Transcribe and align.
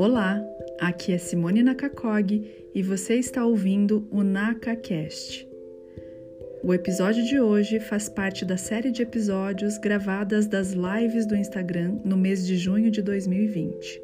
Olá, 0.00 0.40
aqui 0.80 1.12
é 1.12 1.18
Simone 1.18 1.60
Nakakog 1.60 2.70
e 2.72 2.82
você 2.84 3.16
está 3.16 3.44
ouvindo 3.44 4.06
o 4.12 4.22
NakaCast. 4.22 5.44
O 6.62 6.72
episódio 6.72 7.24
de 7.24 7.40
hoje 7.40 7.80
faz 7.80 8.08
parte 8.08 8.44
da 8.44 8.56
série 8.56 8.92
de 8.92 9.02
episódios 9.02 9.76
gravadas 9.76 10.46
das 10.46 10.70
lives 10.70 11.26
do 11.26 11.34
Instagram 11.34 11.98
no 12.04 12.16
mês 12.16 12.46
de 12.46 12.56
junho 12.56 12.92
de 12.92 13.02
2020. 13.02 14.00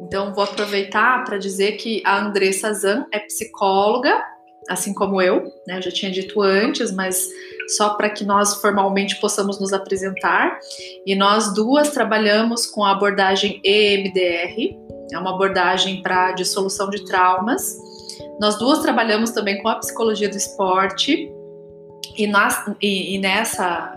Então, 0.00 0.34
vou 0.34 0.42
aproveitar 0.42 1.22
para 1.22 1.38
dizer 1.38 1.76
que 1.76 2.02
a 2.04 2.18
Andressa 2.18 2.72
Zan 2.72 3.06
é 3.12 3.20
psicóloga, 3.20 4.20
assim 4.70 4.94
como 4.94 5.20
eu, 5.20 5.52
né? 5.66 5.78
Eu 5.78 5.82
já 5.82 5.90
tinha 5.90 6.10
dito 6.10 6.40
antes, 6.40 6.92
mas 6.92 7.28
só 7.76 7.90
para 7.90 8.08
que 8.08 8.24
nós 8.24 8.54
formalmente 8.54 9.20
possamos 9.20 9.60
nos 9.60 9.72
apresentar. 9.72 10.58
E 11.04 11.14
nós 11.16 11.52
duas 11.52 11.90
trabalhamos 11.90 12.66
com 12.66 12.84
a 12.84 12.92
abordagem 12.92 13.60
EMDR, 13.64 14.78
é 15.12 15.18
uma 15.18 15.34
abordagem 15.34 16.00
para 16.02 16.32
dissolução 16.32 16.88
de 16.88 17.04
traumas. 17.04 17.76
Nós 18.40 18.56
duas 18.58 18.78
trabalhamos 18.78 19.30
também 19.30 19.60
com 19.60 19.68
a 19.68 19.74
psicologia 19.74 20.28
do 20.28 20.36
esporte. 20.36 21.30
E, 22.16 22.26
nós, 22.26 22.64
e, 22.80 23.16
e 23.16 23.18
nessa 23.18 23.96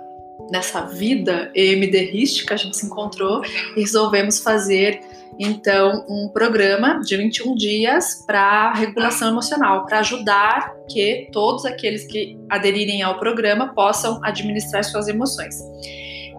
nessa 0.52 0.82
vida 0.82 1.52
EMDRística 1.56 2.54
a 2.54 2.58
gente 2.58 2.76
se 2.76 2.86
encontrou 2.86 3.44
e 3.76 3.80
resolvemos 3.80 4.40
fazer 4.40 5.00
então 5.40 6.06
um 6.08 6.30
programa 6.34 7.00
de 7.00 7.18
21 7.18 7.56
dias 7.56 8.24
para 8.26 8.74
regulação 8.74 9.30
emocional, 9.30 9.86
para 9.86 10.00
ajudar 10.00 10.74
que 10.90 11.30
todos 11.32 11.66
aqueles 11.66 12.06
que 12.06 12.38
aderirem 12.50 13.02
ao 13.02 13.18
programa 13.18 13.74
possam 13.74 14.20
administrar 14.24 14.84
suas 14.84 15.08
emoções. 15.08 15.56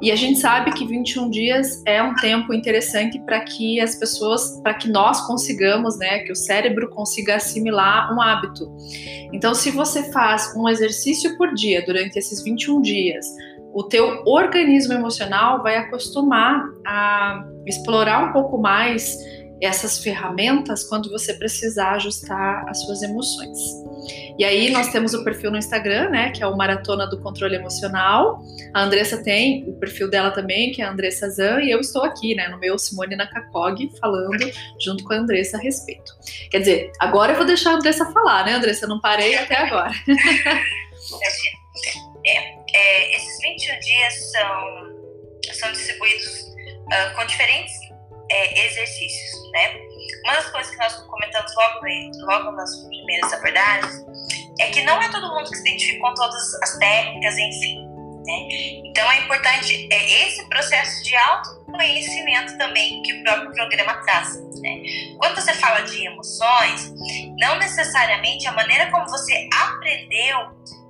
E 0.02 0.10
a 0.10 0.16
gente 0.16 0.38
sabe 0.38 0.72
que 0.72 0.84
21 0.84 1.30
dias 1.30 1.82
é 1.86 2.02
um 2.02 2.14
tempo 2.16 2.52
interessante 2.52 3.18
para 3.20 3.40
que 3.40 3.80
as 3.80 3.94
pessoas, 3.94 4.60
para 4.62 4.74
que 4.74 4.88
nós 4.88 5.26
consigamos, 5.26 5.98
né, 5.98 6.18
que 6.20 6.32
o 6.32 6.36
cérebro 6.36 6.90
consiga 6.90 7.36
assimilar 7.36 8.14
um 8.14 8.20
hábito. 8.20 8.70
Então, 9.32 9.54
se 9.54 9.70
você 9.70 10.12
faz 10.12 10.54
um 10.56 10.68
exercício 10.68 11.36
por 11.38 11.54
dia 11.54 11.84
durante 11.86 12.18
esses 12.18 12.42
21 12.42 12.82
dias, 12.82 13.26
o 13.72 13.82
teu 13.82 14.22
organismo 14.26 14.92
emocional 14.92 15.62
vai 15.62 15.76
acostumar 15.76 16.62
a 16.86 17.44
explorar 17.66 18.28
um 18.28 18.32
pouco 18.32 18.58
mais 18.58 19.16
essas 19.60 19.98
ferramentas 19.98 20.84
quando 20.84 21.10
você 21.10 21.32
precisar 21.34 21.92
ajustar 21.92 22.68
as 22.68 22.82
suas 22.82 23.02
emoções. 23.02 23.58
E 24.38 24.44
aí 24.44 24.70
nós 24.70 24.88
temos 24.88 25.14
o 25.14 25.24
perfil 25.24 25.50
no 25.50 25.56
Instagram, 25.56 26.10
né, 26.10 26.30
que 26.30 26.42
é 26.42 26.46
o 26.46 26.56
Maratona 26.56 27.06
do 27.06 27.20
Controle 27.20 27.54
Emocional. 27.54 28.42
A 28.74 28.82
Andressa 28.82 29.22
tem 29.22 29.64
o 29.68 29.72
perfil 29.74 30.10
dela 30.10 30.30
também, 30.32 30.72
que 30.72 30.82
é 30.82 30.84
a 30.84 30.90
Andressa 30.90 31.30
Zan, 31.30 31.62
e 31.62 31.70
eu 31.70 31.80
estou 31.80 32.02
aqui, 32.02 32.34
né, 32.34 32.48
no 32.48 32.58
meu 32.58 32.78
Simone 32.78 33.16
Nakakog, 33.16 33.90
falando 33.98 34.50
junto 34.80 35.04
com 35.04 35.14
a 35.14 35.16
Andressa 35.16 35.56
a 35.56 35.60
respeito. 35.60 36.12
Quer 36.50 36.58
dizer, 36.58 36.92
agora 36.98 37.32
eu 37.32 37.36
vou 37.36 37.46
deixar 37.46 37.70
a 37.70 37.74
Andressa 37.74 38.10
falar, 38.12 38.44
né, 38.44 38.54
Andressa? 38.54 38.86
Não 38.86 39.00
parei 39.00 39.36
até 39.36 39.56
agora. 39.56 39.92
é, 42.26 42.54
é, 42.74 43.16
esses 43.16 43.38
21 43.40 43.80
dias 43.80 44.32
são, 44.32 45.54
são 45.54 45.72
distribuídos 45.72 46.53
uh, 46.86 47.14
com 47.14 47.24
diferentes 47.26 47.72
é, 48.30 48.66
exercícios, 48.66 49.50
né? 49.52 49.74
Uma 50.24 50.34
das 50.34 50.50
coisas 50.50 50.70
que 50.70 50.78
nós 50.78 50.94
comentamos 50.94 51.52
logo, 51.54 51.80
logo 52.26 52.52
nas 52.52 52.76
primeiras 52.76 53.32
abordagens 53.32 54.04
é 54.58 54.70
que 54.70 54.82
não 54.82 55.00
é 55.02 55.10
todo 55.10 55.28
mundo 55.34 55.50
que 55.50 55.56
se 55.56 55.60
identifica 55.62 56.00
com 56.00 56.14
todas 56.14 56.54
as 56.62 56.78
técnicas, 56.78 57.36
enfim. 57.36 57.94
Né? 58.26 58.48
Então 58.86 59.10
é 59.10 59.18
importante 59.18 59.86
é 59.92 60.26
esse 60.26 60.48
processo 60.48 61.04
de 61.04 61.14
autoconhecimento 61.14 62.56
também 62.56 63.02
que 63.02 63.12
o 63.12 63.22
próprio 63.22 63.52
programa 63.52 63.94
traz. 64.02 64.34
Né? 64.60 64.82
Quando 65.18 65.34
você 65.34 65.52
fala 65.54 65.80
de 65.80 66.06
emoções, 66.06 66.92
não 67.38 67.58
necessariamente 67.58 68.46
a 68.46 68.52
maneira 68.52 68.90
como 68.90 69.06
você 69.08 69.48
aprendeu 69.52 70.38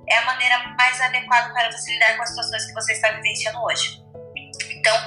é 0.07 0.17
a 0.17 0.25
maneira 0.25 0.75
mais 0.77 1.01
adequada 1.01 1.51
para 1.51 1.71
você 1.71 1.91
lidar 1.91 2.15
com 2.15 2.23
as 2.23 2.29
situações 2.29 2.65
que 2.65 2.73
você 2.73 2.93
está 2.93 3.11
vivenciando 3.11 3.59
hoje. 3.63 4.04
Então, 4.85 5.01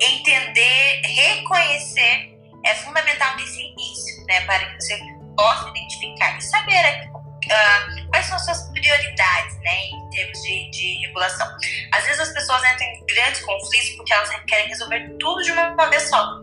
entender, 0.00 1.00
reconhecer 1.02 2.38
é 2.64 2.74
fundamental 2.76 3.34
nesse 3.36 3.60
início, 3.60 4.24
né, 4.26 4.40
para 4.42 4.64
que 4.64 4.80
você 4.80 4.96
possa 5.36 5.70
identificar 5.70 6.38
e 6.38 6.40
saber 6.40 7.10
uh, 7.10 8.08
quais 8.10 8.26
são 8.26 8.36
as 8.36 8.44
suas 8.44 8.70
prioridades, 8.70 9.56
né, 9.56 9.86
em 9.86 10.10
termos 10.10 10.40
de, 10.40 10.70
de 10.70 11.06
regulação. 11.06 11.48
Às 11.92 12.04
vezes 12.04 12.20
as 12.20 12.28
pessoas 12.32 12.62
entram 12.62 12.86
em 12.86 13.06
grandes 13.06 13.40
conflitos 13.40 13.90
porque 13.96 14.12
elas 14.12 14.30
querem 14.46 14.68
resolver 14.68 15.16
tudo 15.18 15.42
de 15.42 15.50
uma 15.50 15.90
vez 15.90 16.08
só. 16.08 16.40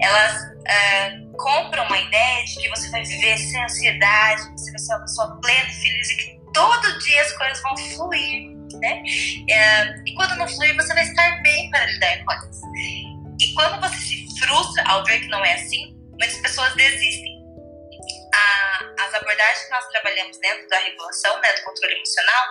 Elas 0.00 0.42
uh, 0.42 1.36
compram 1.36 1.84
uma 1.84 1.98
ideia 1.98 2.46
de 2.46 2.62
que 2.62 2.70
você 2.70 2.88
vai 2.88 3.04
viver 3.04 3.36
sem 3.36 3.62
ansiedade, 3.62 4.50
você 4.52 4.70
vai 4.70 4.80
ser 4.80 4.94
uma 4.94 5.02
pessoa 5.02 5.38
plena 5.42 5.68
feliz 5.68 6.10
e 6.10 6.16
que 6.16 6.40
todo 6.54 6.98
dia 6.98 7.20
as 7.20 7.32
coisas 7.32 7.62
vão 7.62 7.76
fluir, 7.76 8.61
né? 8.78 9.02
É, 9.48 9.94
e 10.06 10.14
quando 10.14 10.36
não 10.36 10.48
fluir, 10.48 10.74
você 10.76 10.92
vai 10.94 11.04
estar 11.04 11.42
bem 11.42 11.70
para 11.70 11.86
lidar 11.86 12.24
com 12.24 12.32
elas. 12.32 12.60
E 13.40 13.54
quando 13.54 13.80
você 13.80 13.96
se 13.96 14.38
frustra 14.38 14.84
ao 14.88 15.04
ver 15.04 15.20
que 15.20 15.28
não 15.28 15.44
é 15.44 15.54
assim, 15.54 15.96
muitas 16.10 16.36
pessoas 16.38 16.74
desistem. 16.74 17.32
A, 18.34 19.04
as 19.04 19.14
abordagens 19.14 19.64
que 19.64 19.70
nós 19.70 19.86
trabalhamos 19.88 20.38
dentro 20.38 20.68
da 20.68 20.78
regulação, 20.78 21.40
né, 21.40 21.52
do 21.52 21.62
controle 21.64 21.94
emocional, 21.94 22.48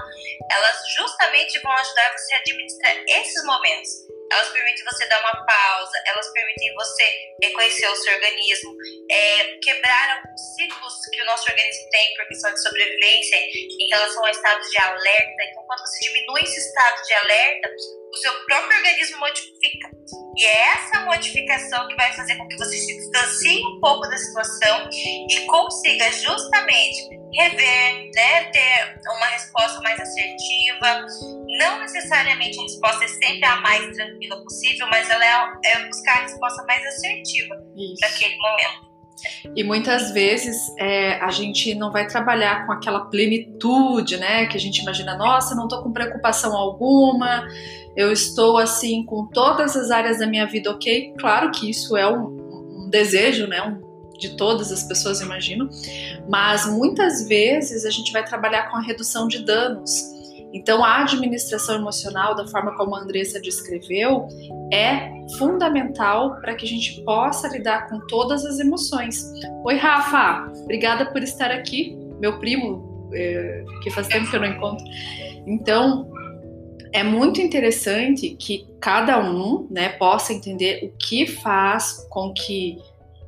elas 0.52 0.78
justamente 0.96 1.60
vão 1.60 1.72
ajudar 1.72 2.12
você 2.18 2.34
a 2.36 2.38
administrar 2.38 2.92
esses 3.08 3.44
momentos 3.46 3.90
elas 4.32 4.50
permitem 4.50 4.86
você 4.86 5.06
dar 5.08 5.20
uma 5.20 5.46
pausa, 5.46 6.04
elas 6.08 6.32
permitem 6.32 6.74
você 6.74 7.04
reconhecer 7.44 7.88
o 7.88 7.96
seu 7.96 8.14
organismo, 8.14 8.76
é, 9.12 9.58
quebrar 9.62 10.18
alguns 10.18 10.56
ciclos 10.56 10.94
que 11.12 11.22
o 11.22 11.26
nosso 11.26 11.52
organismo 11.52 11.90
tem 11.90 12.14
por 12.16 12.28
questão 12.28 12.54
de 12.54 12.62
sobrevivência 12.62 13.38
em 13.38 13.88
relação 13.92 14.24
ao 14.24 14.32
estado 14.32 14.62
de 14.70 14.78
alerta. 14.80 15.44
Então, 15.44 15.64
quando 15.68 15.80
você 15.82 16.00
diminui 16.08 16.42
esse 16.44 16.60
estado 16.60 17.02
de 17.04 17.14
alerta, 17.14 17.70
o 18.12 18.18
seu 18.18 18.34
próprio 18.46 18.78
organismo 18.78 19.20
modifica. 19.20 19.90
E 20.38 20.46
é 20.46 20.74
essa 20.74 21.06
modificação 21.06 21.88
que 21.88 21.96
vai 21.96 22.12
fazer 22.14 22.36
com 22.36 22.48
que 22.48 22.58
você 22.58 22.76
se 22.78 22.98
distancie 22.98 23.66
um 23.66 23.80
pouco 23.80 24.08
da 24.10 24.18
situação 24.18 24.90
e 24.92 25.46
consiga 25.46 26.12
justamente 26.12 27.10
rever, 27.34 28.12
né, 28.14 28.44
ter 28.52 29.00
uma 29.06 29.26
resposta 29.28 29.80
mais 29.82 30.00
assertiva. 30.00 31.06
Não 31.60 31.80
necessariamente 31.80 32.60
a 32.60 32.64
resposta 32.64 33.06
é 33.06 33.08
sempre 33.08 33.46
a 33.46 33.62
mais 33.62 33.96
tranquila 33.96 34.44
possível, 34.44 34.88
mas 34.88 35.10
ela 35.10 35.26
é, 35.26 35.72
é 35.72 35.88
buscar 35.88 36.18
a 36.18 36.22
resposta 36.24 36.64
mais 36.66 36.86
assertiva 36.86 37.56
naquele 38.02 38.36
momento. 38.38 38.91
E 39.56 39.64
muitas 39.64 40.12
vezes 40.12 40.58
é, 40.80 41.16
a 41.16 41.30
gente 41.30 41.76
não 41.76 41.92
vai 41.92 42.08
trabalhar 42.08 42.66
com 42.66 42.72
aquela 42.72 43.06
plenitude, 43.06 44.18
né? 44.18 44.46
Que 44.48 44.58
a 44.58 44.60
gente 44.60 44.80
imagina, 44.82 45.16
nossa, 45.16 45.56
não 45.56 45.64
estou 45.64 45.84
com 45.84 45.92
preocupação 45.92 46.56
alguma, 46.56 47.48
eu 47.96 48.12
estou 48.12 48.58
assim 48.58 49.06
com 49.06 49.28
todas 49.28 49.76
as 49.76 49.92
áreas 49.92 50.20
da 50.20 50.28
minha 50.28 50.46
vida 50.48 50.72
ok. 50.72 51.14
Claro 51.20 51.52
que 51.52 51.70
isso 51.70 51.96
é 51.96 52.08
um, 52.12 52.86
um 52.86 52.90
desejo, 52.90 53.48
né? 53.48 53.62
Um 53.62 53.92
de 54.18 54.38
todas 54.38 54.72
as 54.72 54.84
pessoas, 54.84 55.20
imagino, 55.20 55.68
mas 56.30 56.68
muitas 56.68 57.28
vezes 57.28 57.86
a 57.86 57.90
gente 57.90 58.14
vai 58.14 58.24
trabalhar 58.24 58.70
com 58.70 58.78
a 58.78 58.82
redução 58.82 59.28
de 59.28 59.44
danos. 59.44 60.21
Então, 60.54 60.84
a 60.84 61.02
administração 61.02 61.76
emocional, 61.76 62.36
da 62.36 62.46
forma 62.48 62.76
como 62.76 62.96
a 62.96 63.00
Andressa 63.00 63.40
descreveu, 63.40 64.28
é 64.72 65.10
fundamental 65.38 66.40
para 66.42 66.56
que 66.56 66.66
a 66.66 66.68
gente 66.68 67.02
possa 67.04 67.48
lidar 67.48 67.88
com 67.90 68.00
todas 68.08 68.46
as 68.46 68.60
emoções. 68.60 69.24
Oi, 69.66 69.76
Rafa, 69.76 70.52
obrigada 70.64 71.06
por 71.12 71.24
estar 71.24 71.52
aqui, 71.52 71.98
meu 72.20 72.40
primo, 72.40 73.10
é, 73.14 73.64
que 73.82 73.90
faz 73.90 74.08
tempo 74.08 74.30
que 74.30 74.36
eu 74.36 74.42
não 74.42 74.48
encontro. 74.48 74.86
Então, 75.48 76.12
é 76.94 77.04
muito 77.04 77.40
interessante 77.40 78.32
que 78.32 78.68
cada 78.80 79.20
um 79.20 79.68
né, 79.72 79.90
possa 79.90 80.34
entender 80.34 80.84
o 80.84 80.98
que 80.98 81.26
faz 81.26 82.06
com 82.10 82.34
que 82.34 82.78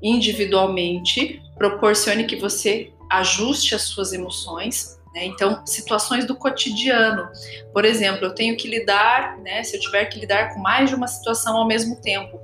individualmente, 0.03 1.42
proporcione 1.57 2.25
que 2.25 2.36
você 2.36 2.92
ajuste 3.09 3.74
as 3.74 3.83
suas 3.83 4.12
emoções. 4.12 5.00
Né? 5.13 5.25
Então, 5.25 5.65
situações 5.65 6.25
do 6.25 6.36
cotidiano. 6.36 7.30
Por 7.71 7.86
exemplo, 7.86 8.25
eu 8.25 8.33
tenho 8.33 8.57
que 8.57 8.68
lidar, 8.68 9.38
né, 9.39 9.63
se 9.63 9.77
eu 9.77 9.80
tiver 9.80 10.06
que 10.06 10.19
lidar 10.19 10.54
com 10.54 10.60
mais 10.60 10.89
de 10.89 10.95
uma 10.95 11.07
situação 11.07 11.56
ao 11.56 11.68
mesmo 11.68 12.01
tempo. 12.01 12.39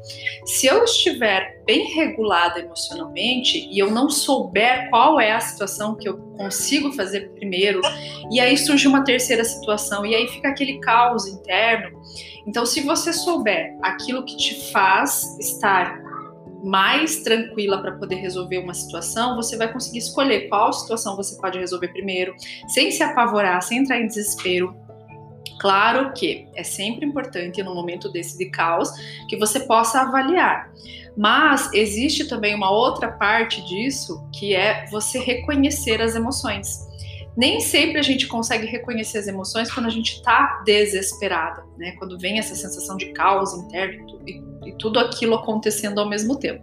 Se 0.45 0.67
eu 0.67 0.83
estiver 0.83 1.61
bem 1.65 1.93
regulada 1.93 2.59
emocionalmente 2.59 3.67
e 3.71 3.79
eu 3.79 3.89
não 3.89 4.09
souber 4.09 4.89
qual 4.89 5.19
é 5.19 5.31
a 5.31 5.39
situação 5.39 5.95
que 5.95 6.07
eu 6.07 6.17
consigo 6.37 6.91
fazer 6.93 7.31
primeiro, 7.31 7.81
e 8.31 8.39
aí 8.39 8.57
surge 8.57 8.87
uma 8.87 9.03
terceira 9.03 9.43
situação, 9.43 10.05
e 10.05 10.15
aí 10.15 10.27
fica 10.27 10.49
aquele 10.49 10.79
caos 10.79 11.27
interno. 11.27 11.99
Então, 12.47 12.65
se 12.65 12.81
você 12.81 13.11
souber 13.11 13.77
aquilo 13.81 14.23
que 14.23 14.37
te 14.37 14.71
faz 14.71 15.37
estar 15.39 16.08
mais 16.63 17.23
tranquila 17.23 17.81
para 17.81 17.93
poder 17.93 18.15
resolver 18.15 18.57
uma 18.57 18.73
situação, 18.73 19.35
você 19.35 19.57
vai 19.57 19.71
conseguir 19.71 19.99
escolher 19.99 20.49
qual 20.49 20.73
situação 20.73 21.15
você 21.15 21.39
pode 21.39 21.57
resolver 21.57 21.89
primeiro, 21.89 22.33
sem 22.67 22.91
se 22.91 23.03
apavorar, 23.03 23.61
sem 23.61 23.79
entrar 23.79 23.99
em 23.99 24.07
desespero. 24.07 24.75
Claro 25.59 26.13
que 26.13 26.47
é 26.55 26.63
sempre 26.63 27.05
importante 27.05 27.61
no 27.61 27.75
momento 27.75 28.09
desse 28.09 28.37
de 28.37 28.49
caos 28.49 28.89
que 29.27 29.37
você 29.37 29.59
possa 29.61 30.01
avaliar. 30.01 30.71
Mas 31.17 31.73
existe 31.73 32.27
também 32.27 32.55
uma 32.55 32.71
outra 32.71 33.11
parte 33.11 33.61
disso, 33.67 34.25
que 34.33 34.55
é 34.55 34.85
você 34.89 35.19
reconhecer 35.19 36.01
as 36.01 36.15
emoções 36.15 36.88
nem 37.39 37.61
sempre 37.61 37.97
a 37.97 38.01
gente 38.01 38.27
consegue 38.27 38.67
reconhecer 38.67 39.17
as 39.17 39.25
emoções 39.25 39.71
quando 39.71 39.85
a 39.85 39.89
gente 39.89 40.15
está 40.15 40.61
desesperada, 40.65 41.63
né? 41.77 41.93
Quando 41.93 42.19
vem 42.19 42.37
essa 42.37 42.53
sensação 42.53 42.97
de 42.97 43.13
caos 43.13 43.53
interno 43.53 44.19
e, 44.27 44.41
e, 44.67 44.77
tudo 44.77 44.99
aquilo 44.99 45.35
acontecendo 45.35 46.01
ao 46.01 46.09
mesmo 46.09 46.37
tempo. 46.37 46.61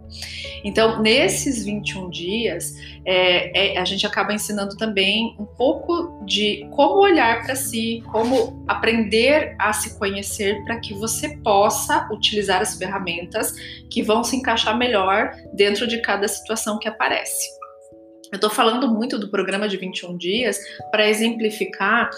Então, 0.62 1.00
nesses 1.00 1.64
21 1.64 2.10
dias, 2.10 2.74
é, 3.06 3.72
é, 3.72 3.78
a 3.78 3.86
gente 3.86 4.06
acaba 4.06 4.34
ensinando 4.34 4.76
também 4.76 5.34
um 5.38 5.46
pouco 5.46 6.22
de 6.26 6.68
como 6.72 7.00
olhar 7.00 7.42
para 7.46 7.56
si, 7.56 8.02
como 8.12 8.62
aprender 8.68 9.56
a 9.58 9.72
se 9.72 9.98
conhecer 9.98 10.62
para 10.64 10.78
que 10.78 10.92
você 10.92 11.38
possa 11.38 12.06
utilizar 12.12 12.60
as 12.60 12.76
ferramentas 12.76 13.54
que 13.90 14.02
vão 14.02 14.22
se 14.22 14.36
encaixar 14.36 14.76
melhor 14.76 15.30
dentro 15.54 15.86
de 15.86 16.02
cada 16.02 16.28
situação 16.28 16.78
que 16.78 16.86
aparece. 16.86 17.56
Eu 18.32 18.36
estou 18.36 18.50
falando 18.50 18.88
muito 18.88 19.18
do 19.18 19.28
programa 19.28 19.68
de 19.68 19.76
21 19.76 20.16
dias 20.16 20.58
para 20.90 21.08
exemplificar 21.08 22.10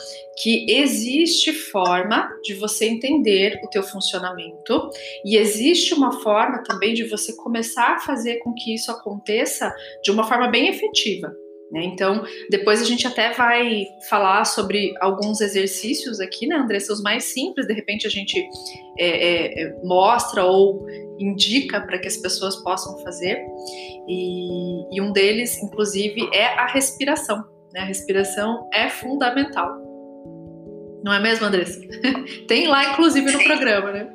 que 0.42 0.66
existe 0.70 1.52
forma 1.52 2.28
de 2.42 2.54
você 2.54 2.86
entender 2.86 3.60
o 3.64 3.68
teu 3.68 3.82
funcionamento 3.82 4.90
e 5.24 5.36
existe 5.36 5.92
uma 5.94 6.20
forma 6.20 6.62
também 6.62 6.94
de 6.94 7.04
você 7.04 7.34
começar 7.36 7.94
a 7.94 8.00
fazer 8.00 8.36
com 8.38 8.54
que 8.54 8.74
isso 8.74 8.90
aconteça 8.90 9.74
de 10.02 10.10
uma 10.10 10.24
forma 10.24 10.48
bem 10.48 10.68
efetiva. 10.68 11.32
Né? 11.70 11.84
Então, 11.84 12.24
depois 12.50 12.80
a 12.80 12.84
gente 12.84 13.06
até 13.06 13.32
vai 13.32 13.86
falar 14.08 14.44
sobre 14.44 14.94
alguns 15.00 15.40
exercícios 15.40 16.18
aqui, 16.18 16.46
né, 16.46 16.56
Andressa? 16.56 16.92
Os 16.92 17.02
mais 17.02 17.24
simples, 17.24 17.66
de 17.66 17.74
repente 17.74 18.06
a 18.06 18.10
gente 18.10 18.38
é, 18.98 19.06
é, 19.06 19.62
é 19.62 19.74
mostra 19.84 20.44
ou 20.44 20.86
indica 21.18 21.80
para 21.80 21.98
que 21.98 22.06
as 22.06 22.16
pessoas 22.16 22.56
possam 22.56 22.98
fazer. 23.02 23.38
E, 24.08 24.96
e, 24.96 25.00
um 25.00 25.12
deles, 25.12 25.60
inclusive, 25.62 26.28
é 26.32 26.46
a 26.46 26.66
respiração. 26.66 27.44
Né? 27.72 27.80
A 27.80 27.84
respiração 27.84 28.68
é 28.72 28.88
fundamental. 28.88 29.76
Não 31.04 31.12
é 31.12 31.20
mesmo, 31.20 31.46
Andressa? 31.46 31.80
Tem 32.48 32.66
lá, 32.66 32.92
inclusive, 32.92 33.30
no 33.30 33.38
Sim. 33.38 33.44
programa, 33.44 33.92
né? 33.92 34.08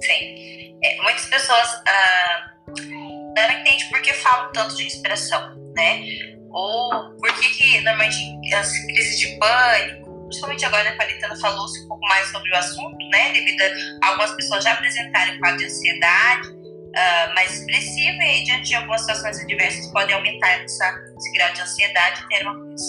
Sim. 0.00 0.78
É, 0.82 1.02
muitas 1.02 1.26
pessoas 1.26 1.82
ah, 1.86 2.50
não 2.68 3.50
entendem 3.52 3.88
por 3.90 4.00
que 4.00 4.12
falam 4.14 4.50
tanto 4.52 4.76
de 4.76 4.84
respiração, 4.84 5.54
né? 5.76 6.02
Ou 6.50 7.16
por 7.16 7.32
que, 7.34 7.48
que 7.50 7.80
normalmente 7.82 8.54
as 8.54 8.76
crises 8.86 9.18
de 9.18 9.38
pânico, 9.38 9.99
principalmente 10.30 10.64
agora 10.64 10.84
né, 10.84 10.90
a 10.90 10.96
Paritana 10.96 11.36
falou-se 11.36 11.84
um 11.84 11.88
pouco 11.88 12.06
mais 12.06 12.30
sobre 12.30 12.50
o 12.50 12.56
assunto, 12.56 12.96
né? 13.10 13.32
Devido 13.32 13.60
a 14.00 14.06
algumas 14.06 14.32
pessoas 14.36 14.62
já 14.62 14.72
apresentarem 14.72 15.38
quadro 15.40 15.58
de 15.58 15.64
ansiedade 15.64 16.48
uh, 16.48 17.34
mais 17.34 17.58
expressiva 17.58 18.22
e 18.22 18.44
diante 18.44 18.68
de 18.68 18.74
algumas 18.76 19.00
situações 19.00 19.40
adversas 19.40 19.86
pode 19.92 20.12
aumentar 20.12 20.62
essa, 20.62 20.94
esse 21.18 21.32
grau 21.32 21.52
de 21.52 21.60
ansiedade 21.60 22.22
e 22.22 22.28
ter 22.28 22.42
uma 22.46 22.54
coisa. 22.54 22.84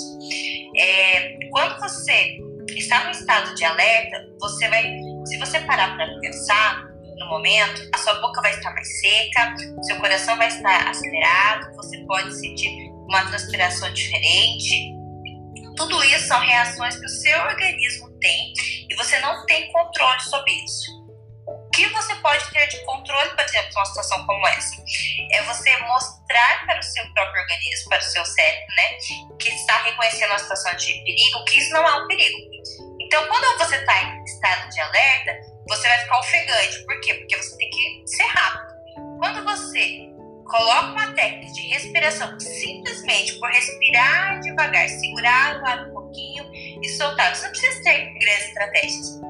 É, 0.77 1.37
quando 1.49 1.79
você 1.79 2.37
está 2.77 3.03
no 3.05 3.11
estado 3.11 3.55
de 3.55 3.65
alerta, 3.65 4.17
você 4.39 4.67
vai, 4.69 4.83
se 5.25 5.37
você 5.39 5.59
parar 5.61 5.95
para 5.95 6.07
pensar, 6.19 6.91
no 7.17 7.27
momento, 7.27 7.89
a 7.93 7.97
sua 7.97 8.13
boca 8.21 8.41
vai 8.41 8.51
estar 8.51 8.71
mais 8.71 8.99
seca, 8.99 9.55
seu 9.81 9.99
coração 9.99 10.37
vai 10.37 10.47
estar 10.47 10.87
acelerado, 10.87 11.75
você 11.75 11.97
pode 12.05 12.33
sentir 12.39 12.69
uma 13.07 13.25
transpiração 13.25 13.91
diferente. 13.93 15.00
Tudo 15.75 16.03
isso 16.03 16.27
são 16.27 16.39
reações 16.39 16.97
que 16.97 17.05
o 17.05 17.09
seu 17.09 17.39
organismo 17.41 18.09
tem 18.19 18.53
e 18.89 18.95
você 18.95 19.19
não 19.19 19.45
tem 19.45 19.71
controle 19.71 20.19
sobre 20.21 20.51
isso. 20.51 21.01
O 21.47 21.69
que 21.71 21.87
você 21.87 22.13
pode 22.15 22.49
ter 22.51 22.67
de 22.67 22.83
controle, 22.85 23.29
por 23.31 23.43
exemplo, 23.43 23.69
numa 23.73 23.85
situação 23.85 24.25
como 24.25 24.47
essa? 24.47 24.75
É 25.31 25.41
você 25.43 25.75
mostrar 25.79 26.65
para 26.65 26.79
o 26.79 26.83
seu 26.83 27.13
próprio 27.13 27.41
organismo, 27.41 27.89
para 27.89 27.99
o 27.99 28.03
seu 28.03 28.25
cérebro, 28.25 28.75
né, 28.75 28.97
que 29.39 29.49
está 29.49 29.81
reconhecendo 29.83 30.33
a 30.33 30.37
situação 30.37 30.75
de 30.75 30.93
perigo, 31.03 31.45
que 31.45 31.57
isso 31.57 31.71
não 31.71 31.87
é 31.87 32.03
um 32.03 32.07
perigo. 32.07 32.37
Então, 32.99 33.27
quando 33.27 33.57
você 33.57 33.75
está 33.75 34.03
em 34.03 34.23
estado 34.23 34.69
de 34.69 34.79
alerta, 34.79 35.39
você 35.67 35.87
vai 35.87 35.97
ficar 35.99 36.19
ofegante. 36.19 36.85
Por 36.85 37.01
quê? 37.01 37.13
Porque 37.15 37.37
você 37.37 37.57
tem 37.57 37.69
que 37.69 38.03
ser 38.05 38.23
rápido. 38.23 38.71
Quando 39.19 39.43
você 39.43 40.10
coloca 40.51 40.91
uma 40.91 41.13
técnica 41.13 41.53
de 41.53 41.61
respiração 41.61 42.37
simplesmente 42.39 43.39
por 43.39 43.49
respirar 43.49 44.39
devagar, 44.41 44.87
segurar 44.89 45.61
o 45.61 45.65
ar 45.65 45.87
um 45.87 45.93
pouquinho 45.93 46.51
e 46.53 46.89
soltar. 46.89 47.33
Você 47.33 47.45
não 47.45 47.51
precisa 47.51 47.83
ter 47.83 48.13
grandes 48.19 48.47
estratégias. 48.47 49.21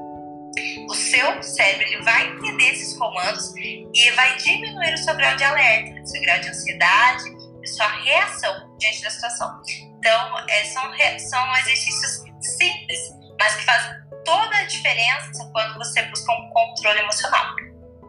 O 0.88 0.94
seu 0.94 1.42
cérebro 1.42 1.86
ele 1.86 2.02
vai 2.02 2.28
entender 2.28 2.72
esses 2.72 2.96
comandos 2.98 3.54
e 3.56 4.10
vai 4.16 4.36
diminuir 4.36 4.94
o 4.94 4.98
seu 4.98 5.14
grau 5.16 5.36
de 5.36 5.44
alerta, 5.44 6.00
o 6.00 6.06
seu 6.06 6.20
grau 6.22 6.40
de 6.40 6.48
ansiedade, 6.48 7.24
a 7.62 7.66
sua 7.66 7.88
reação 8.02 8.76
diante 8.78 9.02
da 9.02 9.10
situação. 9.10 9.62
Então, 9.98 10.38
é, 10.48 10.64
são, 10.64 10.82
são 11.30 11.56
exercícios 11.58 12.24
simples, 12.58 12.98
mas 13.38 13.54
que 13.54 13.64
fazem 13.64 13.92
toda 14.24 14.56
a 14.56 14.64
diferença 14.64 15.50
quando 15.52 15.78
você 15.78 16.02
busca 16.02 16.32
um 16.32 16.50
controle 16.50 16.98
emocional. 16.98 17.54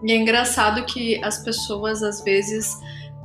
E 0.04 0.12
é 0.12 0.16
engraçado 0.16 0.86
que 0.86 1.24
as 1.24 1.38
pessoas 1.44 2.04
às 2.04 2.21
vezes 2.24 2.75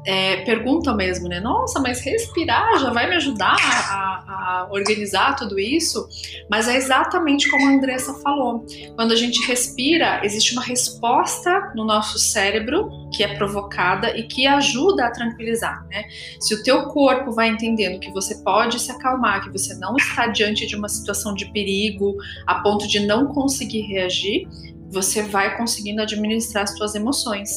é, 0.08 0.38
perguntam 0.38 0.96
mesmo, 0.96 1.28
né? 1.28 1.38
Nossa, 1.38 1.81
mas 1.81 2.00
respirar 2.00 2.78
já 2.78 2.90
vai 2.90 3.10
me 3.10 3.16
ajudar 3.16 3.58
a, 3.60 4.25
a, 4.26 4.69
organizar 4.70 5.37
tudo 5.37 5.58
isso? 5.58 6.08
Mas 6.50 6.66
é 6.66 6.76
exatamente 6.76 7.50
como 7.50 7.66
a 7.66 7.72
Andressa 7.72 8.14
falou. 8.22 8.64
Quando 8.96 9.12
a 9.12 9.16
gente 9.16 9.46
respira, 9.46 10.25
existe 10.25 10.55
uma 10.55 10.62
resposta 10.62 11.75
no 11.75 11.84
nosso 11.84 12.19
cérebro 12.19 12.90
que 13.14 13.22
é 13.22 13.37
provocada 13.37 14.16
e 14.16 14.22
que 14.22 14.46
ajuda 14.46 15.05
a 15.05 15.10
tranquilizar, 15.10 15.87
né? 15.88 16.05
Se 16.40 16.55
o 16.55 16.62
teu 16.62 16.84
corpo 16.84 17.31
vai 17.32 17.49
entendendo 17.49 18.00
que 18.00 18.10
você 18.10 18.34
pode 18.37 18.81
se 18.81 18.90
acalmar, 18.90 19.44
que 19.44 19.50
você 19.50 19.75
não 19.75 19.94
está 19.94 20.26
diante 20.28 20.66
de 20.66 20.75
uma 20.75 20.88
situação 20.88 21.34
de 21.34 21.52
perigo 21.52 22.16
a 22.46 22.62
ponto 22.62 22.88
de 22.88 23.00
não 23.00 23.26
conseguir 23.26 23.82
reagir, 23.82 24.49
você 24.90 25.20
vai 25.22 25.55
conseguindo 25.58 26.00
administrar 26.00 26.64
as 26.64 26.75
suas 26.78 26.94
emoções. 26.94 27.50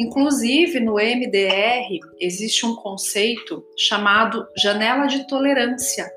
Inclusive, 0.00 0.80
no 0.80 0.94
MDR 0.94 1.98
existe 2.18 2.64
um 2.64 2.74
conceito 2.74 3.62
chamado 3.76 4.48
janela 4.56 5.06
de 5.06 5.26
tolerância, 5.26 6.10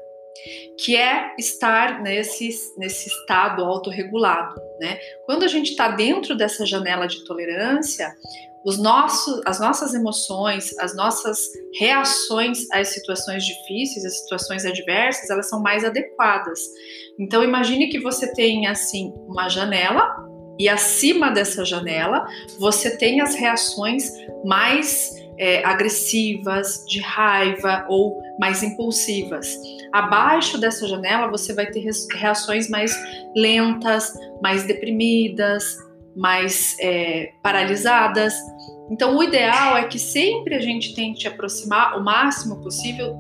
que 0.80 0.96
é 0.96 1.36
estar 1.38 2.02
nesse, 2.02 2.50
nesse 2.78 3.10
estado 3.10 3.62
autorregulado. 3.62 4.56
Né? 4.80 4.98
Quando 5.26 5.44
a 5.44 5.50
gente 5.50 5.72
está 5.72 5.90
dentro 5.90 6.34
dessa 6.34 6.66
janela 6.66 7.08
de 7.08 7.26
tolerância, 7.26 8.16
os 8.66 8.82
nossos, 8.82 9.42
as 9.46 9.60
nossas 9.60 9.94
emoções, 9.94 10.74
as 10.80 10.96
nossas 10.96 11.38
reações 11.78 12.60
às 12.72 12.88
situações 12.88 13.44
difíceis, 13.44 14.06
às 14.06 14.22
situações 14.22 14.66
adversas, 14.66 15.30
elas 15.30 15.50
são 15.50 15.62
mais 15.62 15.84
adequadas. 15.84 16.62
Então 17.20 17.44
imagine 17.44 17.90
que 17.90 18.00
você 18.00 18.34
tem 18.34 18.66
assim 18.66 19.14
uma 19.28 19.50
janela 19.50 20.32
e 20.60 20.70
acima 20.70 21.32
dessa 21.32 21.66
janela 21.66 22.26
você 22.60 22.96
tem 22.98 23.22
as 23.22 23.36
reações 23.36 24.12
mais 24.46 25.12
é, 25.38 25.66
agressivas, 25.66 26.86
de 26.88 27.00
raiva 27.02 27.86
ou 27.88 28.22
mais 28.40 28.62
impulsivas. 28.62 29.58
Abaixo 29.92 30.58
dessa 30.58 30.88
janela 30.88 31.28
você 31.28 31.54
vai 31.54 31.68
ter 31.68 31.84
reações 32.16 32.70
mais 32.70 32.96
lentas, 33.36 34.14
mais 34.42 34.64
deprimidas, 34.64 35.78
mais 36.16 36.76
é, 36.80 37.32
paralisadas. 37.42 38.34
Então, 38.92 39.18
o 39.18 39.24
ideal 39.24 39.78
é 39.78 39.86
que 39.86 39.98
sempre 39.98 40.56
a 40.56 40.60
gente 40.60 40.94
tente 40.94 41.28
aproximar 41.28 41.98
o 41.98 42.04
máximo 42.04 42.62
possível 42.62 43.16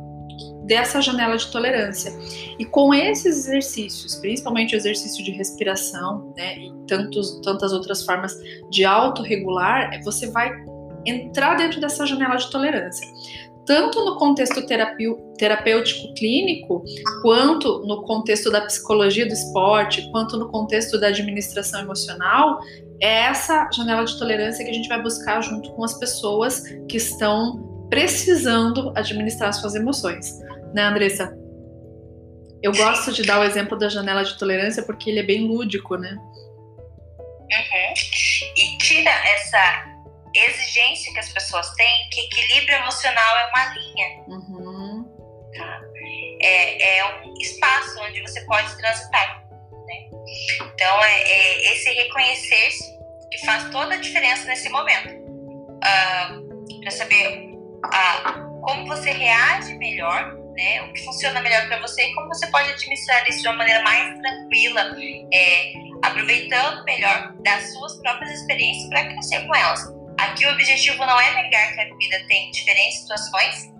dessa 0.65 1.01
janela 1.01 1.37
de 1.37 1.51
tolerância. 1.51 2.11
E 2.57 2.65
com 2.65 2.93
esses 2.93 3.47
exercícios, 3.47 4.15
principalmente 4.15 4.75
o 4.75 4.77
exercício 4.77 5.23
de 5.23 5.31
respiração, 5.31 6.33
né, 6.37 6.57
e 6.57 6.71
tantos, 6.87 7.39
tantas 7.41 7.73
outras 7.73 8.05
formas 8.05 8.37
de 8.69 8.85
autorregular, 8.85 9.91
você 10.03 10.29
vai 10.31 10.51
entrar 11.05 11.55
dentro 11.55 11.81
dessa 11.81 12.05
janela 12.05 12.35
de 12.37 12.49
tolerância. 12.49 13.05
Tanto 13.65 14.03
no 14.03 14.17
contexto 14.17 14.65
terapêutico 14.65 16.13
clínico, 16.15 16.83
quanto 17.21 17.79
no 17.85 18.03
contexto 18.03 18.51
da 18.51 18.59
psicologia 18.61 19.25
do 19.25 19.31
esporte, 19.31 20.09
quanto 20.11 20.37
no 20.37 20.49
contexto 20.49 20.99
da 20.99 21.07
administração 21.07 21.79
emocional, 21.81 22.59
é 23.01 23.21
essa 23.23 23.69
janela 23.73 24.03
de 24.03 24.17
tolerância 24.19 24.65
que 24.65 24.71
a 24.71 24.73
gente 24.73 24.89
vai 24.89 25.01
buscar 25.01 25.41
junto 25.41 25.71
com 25.73 25.83
as 25.83 25.97
pessoas 25.97 26.63
que 26.89 26.97
estão 26.97 27.72
precisando 27.93 28.91
administrar 28.95 29.53
suas 29.53 29.75
emoções 29.75 30.39
né, 30.73 30.81
Andressa? 30.81 31.37
Eu 32.63 32.71
gosto 32.71 33.11
de 33.11 33.23
dar 33.23 33.39
o 33.39 33.43
exemplo 33.43 33.77
da 33.77 33.87
janela 33.87 34.23
de 34.23 34.35
tolerância 34.37 34.81
porque 34.83 35.11
ele 35.11 35.19
é 35.19 35.23
bem 35.23 35.47
lúdico, 35.47 35.95
né? 35.95 36.17
Uhum. 37.51 37.93
E 38.57 38.77
tira 38.79 39.11
essa 39.11 39.93
exigência 40.33 41.13
que 41.13 41.19
as 41.19 41.31
pessoas 41.31 41.69
têm 41.75 42.09
que 42.09 42.21
equilíbrio 42.21 42.77
emocional 42.77 43.37
é 43.37 43.49
uma 43.49 43.73
linha. 43.75 44.07
Uhum. 44.27 45.03
Tá? 45.55 45.81
É, 46.41 46.97
é 46.97 47.21
um 47.21 47.33
espaço 47.39 47.99
onde 48.01 48.21
você 48.21 48.41
pode 48.45 48.75
transitar. 48.77 49.45
Né? 49.85 50.09
Então, 50.73 51.03
é, 51.03 51.21
é 51.21 51.73
esse 51.73 51.91
reconhecer-se 51.91 52.97
que 53.29 53.45
faz 53.45 53.69
toda 53.69 53.93
a 53.93 53.97
diferença 53.97 54.47
nesse 54.47 54.69
momento. 54.69 55.21
Uh, 55.83 56.79
para 56.79 56.91
saber 56.91 57.52
uh, 57.85 58.61
como 58.61 58.87
você 58.87 59.11
reage 59.11 59.75
melhor, 59.75 60.33
né? 60.55 60.81
o 60.83 60.93
que 60.93 61.03
funciona 61.03 61.41
melhor 61.41 61.67
para 61.67 61.79
você 61.79 62.03
e 62.03 62.13
como 62.13 62.27
você 62.27 62.47
pode 62.47 62.69
administrar 62.71 63.27
isso 63.27 63.41
de 63.41 63.47
uma 63.47 63.57
maneira 63.57 63.83
mais 63.83 64.19
tranquila, 64.19 64.95
é, 65.33 65.73
aproveitando 66.03 66.83
melhor 66.85 67.33
das 67.43 67.73
suas 67.73 67.95
próprias 68.01 68.31
experiências 68.39 68.89
para 68.89 69.05
crescer 69.07 69.45
com 69.45 69.55
elas. 69.55 69.81
Aqui 70.17 70.45
o 70.45 70.51
objetivo 70.51 71.05
não 71.05 71.19
é 71.19 71.43
negar 71.43 71.73
que 71.73 71.81
a 71.81 71.95
vida 71.97 72.27
tem 72.27 72.51
diferentes 72.51 72.99
situações 72.99 73.73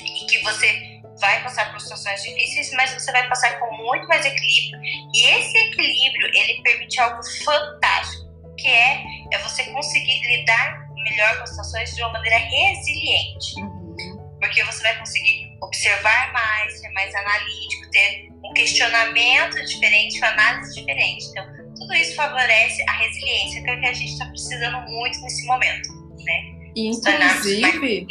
e 0.00 0.26
que 0.26 0.42
você 0.42 0.96
vai 1.20 1.42
passar 1.42 1.70
por 1.70 1.80
situações 1.80 2.22
difíceis, 2.22 2.70
mas 2.72 2.92
você 2.92 3.10
vai 3.12 3.26
passar 3.28 3.58
com 3.58 3.76
muito 3.76 4.06
mais 4.08 4.24
equilíbrio. 4.24 4.80
E 5.14 5.24
esse 5.24 5.56
equilíbrio, 5.56 6.30
ele 6.34 6.62
permite 6.62 7.00
algo 7.00 7.20
fantástico, 7.44 8.26
que 8.58 8.68
é, 8.68 9.02
é 9.32 9.38
você 9.38 9.64
conseguir 9.64 10.20
lidar 10.26 10.85
melhor 11.10 11.36
com 11.36 11.42
as 11.44 11.50
situações 11.50 11.94
de 11.94 12.02
uma 12.02 12.12
maneira 12.12 12.36
resiliente. 12.36 13.60
Uhum. 13.60 14.36
Porque 14.40 14.62
você 14.64 14.82
vai 14.82 14.98
conseguir 14.98 15.56
observar 15.62 16.32
mais, 16.32 16.80
ser 16.80 16.90
mais 16.90 17.14
analítico, 17.14 17.90
ter 17.90 18.28
um 18.44 18.52
questionamento 18.52 19.64
diferente, 19.64 20.18
uma 20.18 20.28
análise 20.28 20.74
diferente. 20.74 21.26
Então, 21.30 21.44
tudo 21.76 21.94
isso 21.94 22.14
favorece 22.14 22.82
a 22.88 22.92
resiliência, 22.92 23.62
que 23.62 23.70
é 23.70 23.74
o 23.74 23.80
que 23.80 23.86
a 23.86 23.92
gente 23.92 24.12
está 24.12 24.26
precisando 24.26 24.80
muito 24.90 25.20
nesse 25.20 25.46
momento, 25.46 25.88
né? 26.24 26.56
Inclusive, 26.76 28.06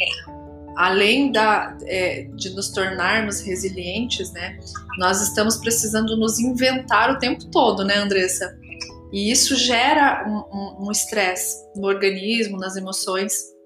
além 0.76 1.30
da, 1.30 1.76
é, 1.84 2.26
de 2.34 2.50
nos 2.50 2.70
tornarmos 2.70 3.40
resilientes, 3.40 4.32
né? 4.32 4.58
Nós 4.98 5.20
estamos 5.20 5.56
precisando 5.56 6.16
nos 6.16 6.38
inventar 6.38 7.10
o 7.10 7.18
tempo 7.18 7.44
todo, 7.46 7.84
né, 7.84 7.96
Andressa? 7.96 8.58
E 9.12 9.30
isso 9.30 9.54
gera 9.56 10.24
um 10.26 10.90
estresse 10.90 11.64
um, 11.76 11.78
um 11.78 11.80
no 11.80 11.88
organismo, 11.88 12.58
nas 12.58 12.76
emoções. 12.76 13.56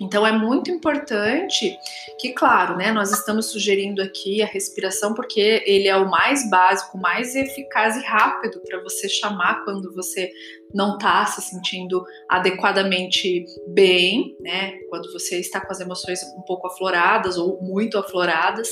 Então 0.00 0.26
é 0.26 0.32
muito 0.32 0.70
importante 0.70 1.78
que, 2.18 2.32
claro, 2.32 2.76
né, 2.76 2.90
nós 2.90 3.12
estamos 3.12 3.46
sugerindo 3.46 4.02
aqui 4.02 4.42
a 4.42 4.46
respiração 4.46 5.14
porque 5.14 5.62
ele 5.66 5.86
é 5.86 5.96
o 5.96 6.10
mais 6.10 6.48
básico, 6.50 6.98
mais 6.98 7.34
eficaz 7.36 7.96
e 7.96 8.04
rápido 8.04 8.60
para 8.66 8.82
você 8.82 9.08
chamar 9.08 9.64
quando 9.64 9.94
você 9.94 10.30
não 10.74 10.94
está 10.94 11.24
se 11.26 11.40
sentindo 11.42 12.04
adequadamente 12.28 13.44
bem, 13.68 14.36
né? 14.40 14.72
Quando 14.90 15.12
você 15.12 15.38
está 15.38 15.60
com 15.60 15.70
as 15.70 15.78
emoções 15.78 16.20
um 16.36 16.42
pouco 16.42 16.66
afloradas 16.66 17.38
ou 17.38 17.62
muito 17.62 17.96
afloradas. 17.96 18.68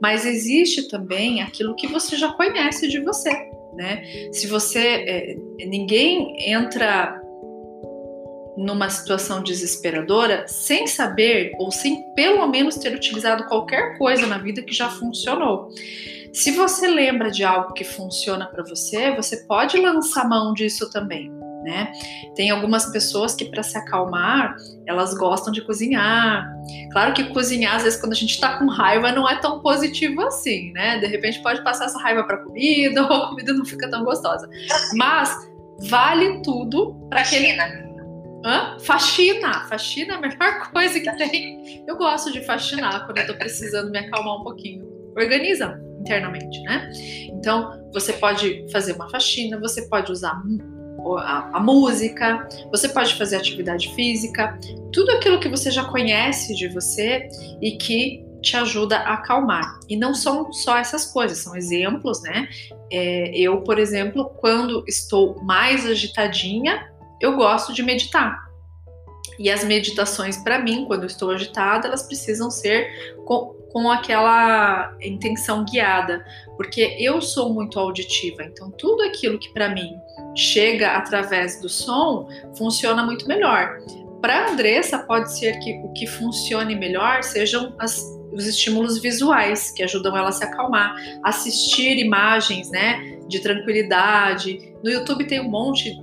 Mas 0.00 0.24
existe 0.24 0.88
também 0.88 1.42
aquilo 1.42 1.76
que 1.76 1.86
você 1.86 2.16
já 2.16 2.32
conhece 2.32 2.88
de 2.88 3.00
você, 3.00 3.30
né? 3.74 4.04
Se 4.32 4.46
você 4.46 4.78
é, 4.78 5.36
ninguém 5.66 6.36
entra 6.50 7.20
numa 8.56 8.88
situação 8.88 9.42
desesperadora 9.42 10.46
sem 10.46 10.86
saber 10.86 11.52
ou 11.58 11.72
sem 11.72 12.14
pelo 12.14 12.46
menos 12.46 12.76
ter 12.76 12.94
utilizado 12.94 13.46
qualquer 13.46 13.98
coisa 13.98 14.26
na 14.26 14.38
vida 14.38 14.62
que 14.62 14.72
já 14.72 14.88
funcionou. 14.88 15.68
Se 16.32 16.50
você 16.50 16.86
lembra 16.88 17.30
de 17.30 17.44
algo 17.44 17.72
que 17.72 17.84
funciona 17.84 18.46
para 18.46 18.62
você, 18.64 19.14
você 19.14 19.44
pode 19.44 19.76
lançar 19.78 20.28
mão 20.28 20.52
disso 20.52 20.90
também. 20.90 21.30
Né? 21.64 21.90
Tem 22.36 22.50
algumas 22.50 22.92
pessoas 22.92 23.34
que 23.34 23.46
para 23.46 23.62
se 23.62 23.78
acalmar, 23.78 24.54
elas 24.86 25.14
gostam 25.14 25.50
de 25.50 25.62
cozinhar. 25.62 26.46
Claro 26.92 27.14
que 27.14 27.24
cozinhar 27.32 27.76
às 27.76 27.84
vezes 27.84 27.98
quando 27.98 28.12
a 28.12 28.16
gente 28.16 28.32
está 28.32 28.58
com 28.58 28.66
raiva 28.66 29.10
não 29.10 29.26
é 29.28 29.40
tão 29.40 29.60
positivo 29.60 30.20
assim, 30.26 30.72
né? 30.72 30.98
De 30.98 31.06
repente 31.06 31.42
pode 31.42 31.64
passar 31.64 31.86
essa 31.86 31.98
raiva 31.98 32.22
para 32.24 32.44
comida 32.44 33.00
ou 33.08 33.10
a 33.10 33.28
comida 33.30 33.54
não 33.54 33.64
fica 33.64 33.88
tão 33.88 34.04
gostosa. 34.04 34.46
Mas 34.94 35.34
vale 35.88 36.42
tudo 36.42 36.94
para 37.08 37.22
aquele 37.22 37.52
Hã? 38.44 38.76
Faxina. 38.78 39.66
Faxina 39.68 40.14
é 40.14 40.16
a 40.16 40.20
melhor 40.20 40.68
coisa 40.70 41.00
que 41.00 41.16
tem. 41.16 41.82
Eu 41.88 41.96
gosto 41.96 42.30
de 42.30 42.42
faxinar 42.42 43.06
quando 43.06 43.18
eu 43.18 43.26
tô 43.26 43.34
precisando 43.34 43.90
me 43.90 43.98
acalmar 43.98 44.38
um 44.38 44.44
pouquinho. 44.44 44.84
Organiza 45.16 45.80
internamente, 46.00 46.60
né? 46.62 46.90
Então, 47.30 47.88
você 47.92 48.12
pode 48.12 48.66
fazer 48.70 48.92
uma 48.92 49.08
faxina, 49.08 49.58
você 49.58 49.88
pode 49.88 50.12
usar 50.12 50.34
a, 51.18 51.50
a, 51.52 51.60
música, 51.60 52.48
você 52.70 52.88
pode 52.88 53.14
fazer 53.14 53.36
atividade 53.36 53.94
física, 53.94 54.58
tudo 54.92 55.10
aquilo 55.12 55.40
que 55.40 55.48
você 55.48 55.70
já 55.70 55.84
conhece 55.84 56.54
de 56.54 56.68
você 56.68 57.28
e 57.60 57.72
que 57.72 58.24
te 58.40 58.56
ajuda 58.56 58.98
a 58.98 59.14
acalmar. 59.14 59.80
E 59.88 59.96
não 59.96 60.14
são 60.14 60.52
só 60.52 60.76
essas 60.76 61.06
coisas, 61.06 61.38
são 61.38 61.56
exemplos, 61.56 62.22
né? 62.22 62.48
É, 62.90 63.36
eu, 63.36 63.62
por 63.62 63.78
exemplo, 63.78 64.26
quando 64.36 64.84
estou 64.86 65.42
mais 65.42 65.86
agitadinha, 65.86 66.90
eu 67.20 67.36
gosto 67.36 67.72
de 67.72 67.82
meditar. 67.82 68.44
E 69.38 69.50
as 69.50 69.64
meditações, 69.64 70.36
para 70.36 70.58
mim, 70.58 70.84
quando 70.86 71.06
estou 71.06 71.30
agitada, 71.30 71.88
elas 71.88 72.02
precisam 72.02 72.50
ser 72.50 73.16
com, 73.24 73.54
com 73.72 73.90
aquela 73.90 74.96
intenção 75.02 75.64
guiada, 75.64 76.24
porque 76.56 76.96
eu 77.00 77.20
sou 77.20 77.52
muito 77.52 77.80
auditiva, 77.80 78.44
então 78.44 78.70
tudo 78.70 79.02
aquilo 79.02 79.38
que 79.38 79.52
para 79.52 79.68
mim 79.68 79.96
chega 80.34 80.96
através 80.96 81.60
do 81.60 81.68
som 81.68 82.28
funciona 82.56 83.04
muito 83.04 83.26
melhor. 83.26 83.78
Para 84.20 84.50
Andressa, 84.50 84.98
pode 85.00 85.36
ser 85.36 85.58
que 85.58 85.72
o 85.84 85.92
que 85.92 86.06
funcione 86.06 86.74
melhor 86.74 87.22
sejam 87.22 87.74
as, 87.78 88.00
os 88.32 88.46
estímulos 88.46 88.98
visuais 88.98 89.70
que 89.70 89.82
ajudam 89.82 90.16
ela 90.16 90.30
a 90.30 90.32
se 90.32 90.42
acalmar, 90.42 90.96
assistir 91.22 91.98
imagens, 91.98 92.70
né, 92.70 93.18
de 93.28 93.40
tranquilidade. 93.40 94.74
No 94.82 94.90
YouTube 94.90 95.26
tem 95.26 95.40
um 95.40 95.50
monte 95.50 96.02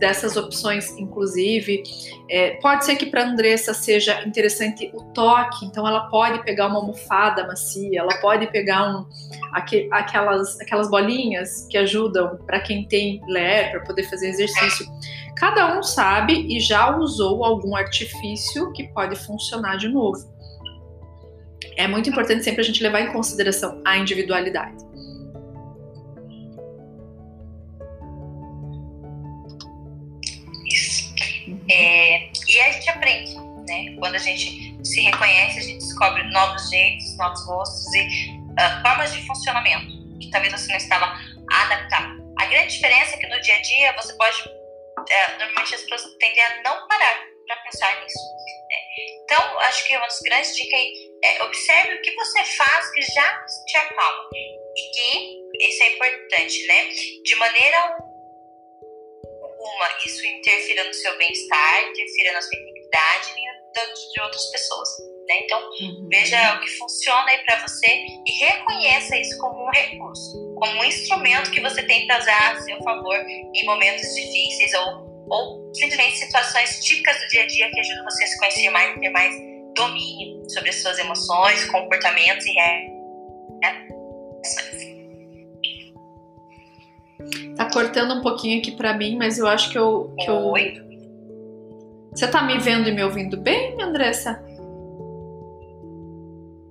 dessas 0.00 0.36
opções, 0.36 0.90
inclusive. 0.98 1.82
É, 2.28 2.52
pode 2.62 2.84
ser 2.84 2.96
que 2.96 3.06
para 3.06 3.24
Andressa 3.24 3.74
seja 3.74 4.26
interessante 4.26 4.90
o 4.94 5.04
toque, 5.12 5.66
então 5.66 5.86
ela 5.86 6.08
pode 6.08 6.42
pegar 6.42 6.66
uma 6.66 6.78
almofada 6.80 7.46
macia, 7.46 8.00
ela 8.00 8.18
pode 8.20 8.46
pegar 8.48 8.90
um, 8.90 9.06
aqu, 9.52 9.86
aquelas, 9.92 10.58
aquelas 10.60 10.90
bolinhas 10.90 11.66
que 11.70 11.76
ajudam 11.76 12.38
para 12.46 12.60
quem 12.60 12.88
tem 12.88 13.20
ler, 13.28 13.70
para 13.70 13.80
poder 13.80 14.04
fazer 14.04 14.30
exercício. 14.30 14.86
Cada 15.36 15.78
um 15.78 15.82
sabe 15.82 16.46
e 16.48 16.58
já 16.58 16.96
usou 16.96 17.44
algum 17.44 17.76
artifício 17.76 18.72
que 18.72 18.88
pode 18.88 19.16
funcionar 19.16 19.76
de 19.76 19.88
novo. 19.88 20.18
É 21.76 21.86
muito 21.86 22.10
importante 22.10 22.42
sempre 22.42 22.62
a 22.62 22.64
gente 22.64 22.82
levar 22.82 23.00
em 23.00 23.12
consideração 23.12 23.80
a 23.86 23.96
individualidade. 23.96 24.89
É, 31.80 32.30
e 32.48 32.60
a 32.60 32.72
gente 32.72 32.90
aprende, 32.90 33.34
né? 33.66 33.96
Quando 33.98 34.14
a 34.14 34.18
gente 34.18 34.76
se 34.84 35.00
reconhece, 35.00 35.58
a 35.58 35.62
gente 35.62 35.78
descobre 35.78 36.22
novos 36.30 36.68
jeitos, 36.68 37.16
novos 37.16 37.46
rostos 37.46 37.94
e 37.94 38.30
uh, 38.30 38.82
formas 38.82 39.12
de 39.12 39.26
funcionamento 39.26 40.00
que 40.20 40.30
talvez 40.30 40.52
você 40.52 40.68
não 40.68 40.76
estava 40.76 41.18
adaptado. 41.50 42.20
A 42.38 42.46
grande 42.46 42.74
diferença 42.74 43.14
é 43.14 43.18
que 43.18 43.26
no 43.26 43.40
dia 43.40 43.56
a 43.56 43.62
dia 43.62 43.92
você 43.96 44.12
pode, 44.14 44.40
uh, 44.42 45.38
normalmente 45.38 45.74
as 45.74 45.82
pessoas 45.82 46.14
tendem 46.18 46.42
a 46.42 46.62
não 46.62 46.88
parar 46.88 47.20
para 47.46 47.56
pensar 47.56 48.02
nisso. 48.02 48.18
Né? 48.18 48.76
Então, 49.24 49.60
acho 49.60 49.86
que 49.86 49.96
uma 49.96 50.06
das 50.06 50.20
grandes 50.20 50.56
dicas 50.56 50.80
é, 51.24 51.36
é 51.36 51.42
observe 51.44 51.94
o 51.94 52.02
que 52.02 52.14
você 52.14 52.44
faz 52.44 52.90
que 52.92 53.02
já 53.02 53.44
te 53.66 53.76
acalma 53.76 54.28
e 54.76 54.90
que 54.94 55.40
isso 55.66 55.82
é 55.82 55.92
importante, 55.92 56.66
né? 56.66 56.88
De 57.24 57.36
maneira 57.36 57.98
uma, 59.60 59.88
isso 60.04 60.26
interfira 60.26 60.84
no 60.84 60.94
seu 60.94 61.16
bem-estar, 61.18 61.88
interfira 61.90 62.32
na 62.32 62.42
sua 62.42 62.58
integridade 62.58 63.30
e 63.36 63.50
de 64.12 64.20
outras 64.20 64.50
pessoas. 64.50 64.88
Né? 65.28 65.40
Então, 65.44 65.60
uhum. 65.80 66.08
veja 66.10 66.54
o 66.56 66.60
que 66.60 66.70
funciona 66.70 67.30
aí 67.30 67.38
para 67.44 67.60
você 67.66 67.86
e 67.86 68.32
reconheça 68.44 69.16
isso 69.16 69.38
como 69.38 69.64
um 69.64 69.70
recurso, 69.70 70.54
como 70.56 70.80
um 70.80 70.84
instrumento 70.84 71.50
que 71.50 71.60
você 71.60 71.82
tem 71.82 72.06
para 72.06 72.18
usar 72.18 72.52
a 72.52 72.60
seu 72.60 72.82
favor 72.82 73.16
em 73.54 73.64
momentos 73.64 74.14
difíceis 74.14 74.72
ou, 74.74 75.26
ou 75.30 75.74
simplesmente 75.74 76.16
situações 76.16 76.80
típicas 76.84 77.20
do 77.20 77.28
dia 77.28 77.42
a 77.42 77.46
dia 77.46 77.70
que 77.70 77.80
ajudam 77.80 78.04
você 78.04 78.24
a 78.24 78.26
se 78.26 78.38
conhecer 78.38 78.70
mais 78.70 78.96
e 78.96 79.00
ter 79.00 79.10
mais 79.10 79.34
domínio 79.74 80.50
sobre 80.50 80.70
as 80.70 80.76
suas 80.82 80.98
emoções, 80.98 81.64
comportamentos 81.66 82.44
e 82.46 82.50
reações. 82.50 82.90
Tá 83.62 84.89
cortando 87.70 88.14
um 88.14 88.20
pouquinho 88.20 88.58
aqui 88.58 88.72
para 88.72 88.92
mim, 88.94 89.16
mas 89.16 89.38
eu 89.38 89.46
acho 89.46 89.70
que 89.70 89.78
eu, 89.78 90.14
que 90.18 90.28
eu. 90.28 90.36
Oi? 90.36 90.82
Você 92.14 92.26
tá 92.26 92.42
me 92.42 92.58
vendo 92.58 92.88
e 92.88 92.92
me 92.92 93.02
ouvindo 93.02 93.36
bem, 93.36 93.80
Andressa? 93.80 94.42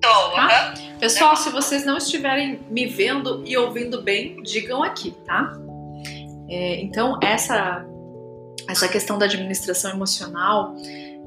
Tô. 0.02 0.36
Tá? 0.36 0.74
Pessoal, 1.00 1.36
se 1.36 1.50
vocês 1.50 1.86
não 1.86 1.98
estiverem 1.98 2.60
me 2.70 2.86
vendo 2.86 3.44
e 3.46 3.58
ouvindo 3.58 4.02
bem, 4.02 4.42
digam 4.44 4.84
aqui, 4.84 5.12
tá? 5.26 5.54
É, 6.50 6.82
então, 6.82 7.20
essa 7.22 7.86
essa 8.68 8.88
questão 8.88 9.18
da 9.18 9.26
administração 9.26 9.92
emocional, 9.92 10.76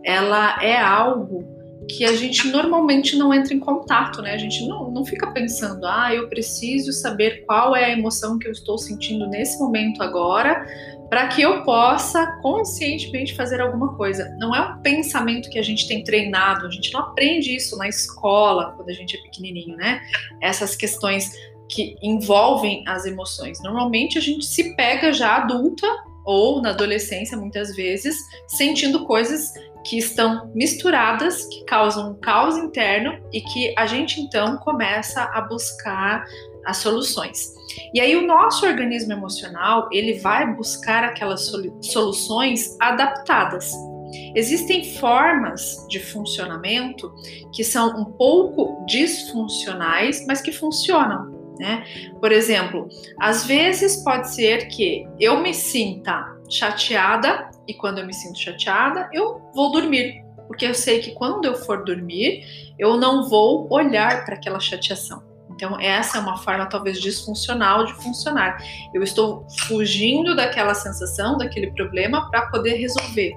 ela 0.05 0.63
é 0.63 0.79
algo 0.81 1.45
que 1.89 2.05
a 2.05 2.15
gente 2.15 2.49
normalmente 2.49 3.17
não 3.17 3.33
entra 3.35 3.53
em 3.53 3.59
contato, 3.59 4.23
né? 4.23 4.35
A 4.35 4.39
gente 4.39 4.67
não, 4.67 4.91
não 4.91 5.05
fica 5.05 5.31
pensando, 5.33 5.85
ah, 5.87 6.15
eu 6.15 6.29
preciso 6.29 6.93
saber 6.93 7.45
qual 7.45 7.75
é 7.75 7.87
a 7.87 7.91
emoção 7.91 8.39
que 8.39 8.47
eu 8.47 8.53
estou 8.53 8.79
sentindo 8.79 9.27
nesse 9.27 9.59
momento 9.59 10.03
agora, 10.03 10.67
para 11.11 11.29
que 11.29 11.43
eu 11.43 11.63
possa 11.63 12.27
conscientemente 12.41 13.35
fazer 13.35 13.61
alguma 13.61 13.95
coisa. 13.97 14.35
Não 14.39 14.55
é 14.55 14.61
um 14.61 14.81
pensamento 14.81 15.51
que 15.51 15.59
a 15.59 15.63
gente 15.63 15.87
tem 15.87 16.03
treinado, 16.03 16.67
a 16.67 16.71
gente 16.71 16.93
não 16.93 17.01
aprende 17.01 17.55
isso 17.55 17.77
na 17.77 17.89
escola 17.89 18.73
quando 18.77 18.89
a 18.89 18.95
gente 18.95 19.17
é 19.17 19.21
pequenininho, 19.21 19.77
né? 19.77 20.01
Essas 20.41 20.75
questões 20.75 21.33
que 21.69 21.97
envolvem 22.03 22.85
as 22.87 23.05
emoções. 23.05 23.63
Normalmente 23.63 24.19
a 24.19 24.21
gente 24.21 24.45
se 24.45 24.75
pega 24.77 25.13
já 25.13 25.37
adulta 25.37 25.87
ou 26.25 26.63
na 26.63 26.71
adolescência, 26.71 27.37
muitas 27.37 27.75
vezes, 27.75 28.17
sentindo 28.47 29.05
coisas 29.05 29.53
que 29.85 29.99
estão 29.99 30.51
misturadas, 30.55 31.47
que 31.47 31.65
causam 31.65 32.13
um 32.13 32.15
caos 32.15 32.57
interno 32.57 33.19
e 33.33 33.41
que 33.41 33.75
a 33.77 33.87
gente 33.87 34.21
então 34.21 34.57
começa 34.59 35.23
a 35.23 35.41
buscar 35.41 36.25
as 36.65 36.77
soluções. 36.79 37.53
E 37.93 38.01
aí 38.01 38.17
o 38.17 38.27
nosso 38.27 38.65
organismo 38.67 39.13
emocional, 39.13 39.89
ele 39.93 40.19
vai 40.21 40.55
buscar 40.55 41.05
aquelas 41.05 41.51
soluções 41.81 42.77
adaptadas. 42.81 43.73
Existem 44.35 44.85
formas 44.99 45.87
de 45.89 45.99
funcionamento 45.99 47.13
que 47.53 47.65
são 47.65 48.01
um 48.01 48.05
pouco 48.05 48.85
disfuncionais, 48.87 50.25
mas 50.27 50.41
que 50.41 50.53
funcionam. 50.53 51.33
Né? 51.59 51.85
Por 52.21 52.33
exemplo, 52.33 52.89
às 53.21 53.45
vezes 53.47 54.03
pode 54.03 54.35
ser 54.35 54.69
que 54.69 55.07
eu 55.19 55.43
me 55.43 55.55
sinta 55.55 56.37
chateada 56.49 57.51
e 57.67 57.75
quando 57.75 57.99
eu 57.99 58.07
me 58.07 58.15
sinto 58.15 58.39
chateada, 58.39 59.09
eu 59.13 59.41
vou 59.55 59.73
dormir, 59.73 60.25
porque 60.47 60.67
eu 60.67 60.75
sei 60.75 61.01
que 61.01 61.13
quando 61.13 61.45
eu 61.45 61.55
for 61.55 61.85
dormir, 61.85 62.75
eu 62.79 62.97
não 62.97 63.29
vou 63.29 63.67
olhar 63.73 64.25
para 64.25 64.35
aquela 64.35 64.61
chateação. 64.61 65.23
Então, 65.55 65.79
essa 65.79 66.19
é 66.19 66.21
uma 66.21 66.39
forma 66.39 66.67
talvez 66.67 67.01
disfuncional 67.01 67.85
de 67.85 67.95
funcionar. 67.95 68.59
Eu 68.93 69.03
estou 69.03 69.47
fugindo 69.67 70.35
daquela 70.35 70.75
sensação, 70.75 71.39
daquele 71.39 71.71
problema, 71.73 72.29
para 72.31 72.47
poder 72.47 72.75
resolver. 72.75 73.33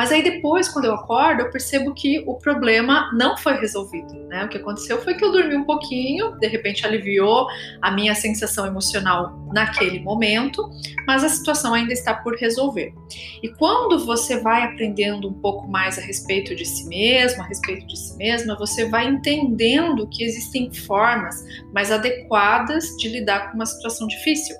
Mas 0.00 0.10
aí 0.10 0.22
depois, 0.22 0.66
quando 0.66 0.86
eu 0.86 0.94
acordo, 0.94 1.42
eu 1.42 1.50
percebo 1.50 1.92
que 1.92 2.24
o 2.26 2.32
problema 2.36 3.12
não 3.12 3.36
foi 3.36 3.60
resolvido. 3.60 4.14
Né? 4.28 4.46
O 4.46 4.48
que 4.48 4.56
aconteceu 4.56 4.98
foi 5.02 5.12
que 5.12 5.22
eu 5.22 5.30
dormi 5.30 5.54
um 5.54 5.64
pouquinho, 5.64 6.38
de 6.38 6.46
repente 6.46 6.86
aliviou 6.86 7.46
a 7.82 7.90
minha 7.90 8.14
sensação 8.14 8.64
emocional 8.64 9.38
naquele 9.52 10.00
momento, 10.00 10.70
mas 11.06 11.22
a 11.22 11.28
situação 11.28 11.74
ainda 11.74 11.92
está 11.92 12.14
por 12.14 12.34
resolver. 12.36 12.94
E 13.42 13.48
quando 13.50 14.06
você 14.06 14.40
vai 14.40 14.62
aprendendo 14.62 15.28
um 15.28 15.34
pouco 15.34 15.68
mais 15.68 15.98
a 15.98 16.00
respeito 16.00 16.56
de 16.56 16.64
si 16.64 16.88
mesmo, 16.88 17.42
a 17.42 17.46
respeito 17.46 17.86
de 17.86 17.98
si 17.98 18.16
mesma, 18.16 18.56
você 18.56 18.88
vai 18.88 19.06
entendendo 19.06 20.08
que 20.08 20.24
existem 20.24 20.72
formas 20.72 21.44
mais 21.74 21.92
adequadas 21.92 22.86
de 22.96 23.06
lidar 23.06 23.50
com 23.50 23.56
uma 23.56 23.66
situação 23.66 24.08
difícil. 24.08 24.56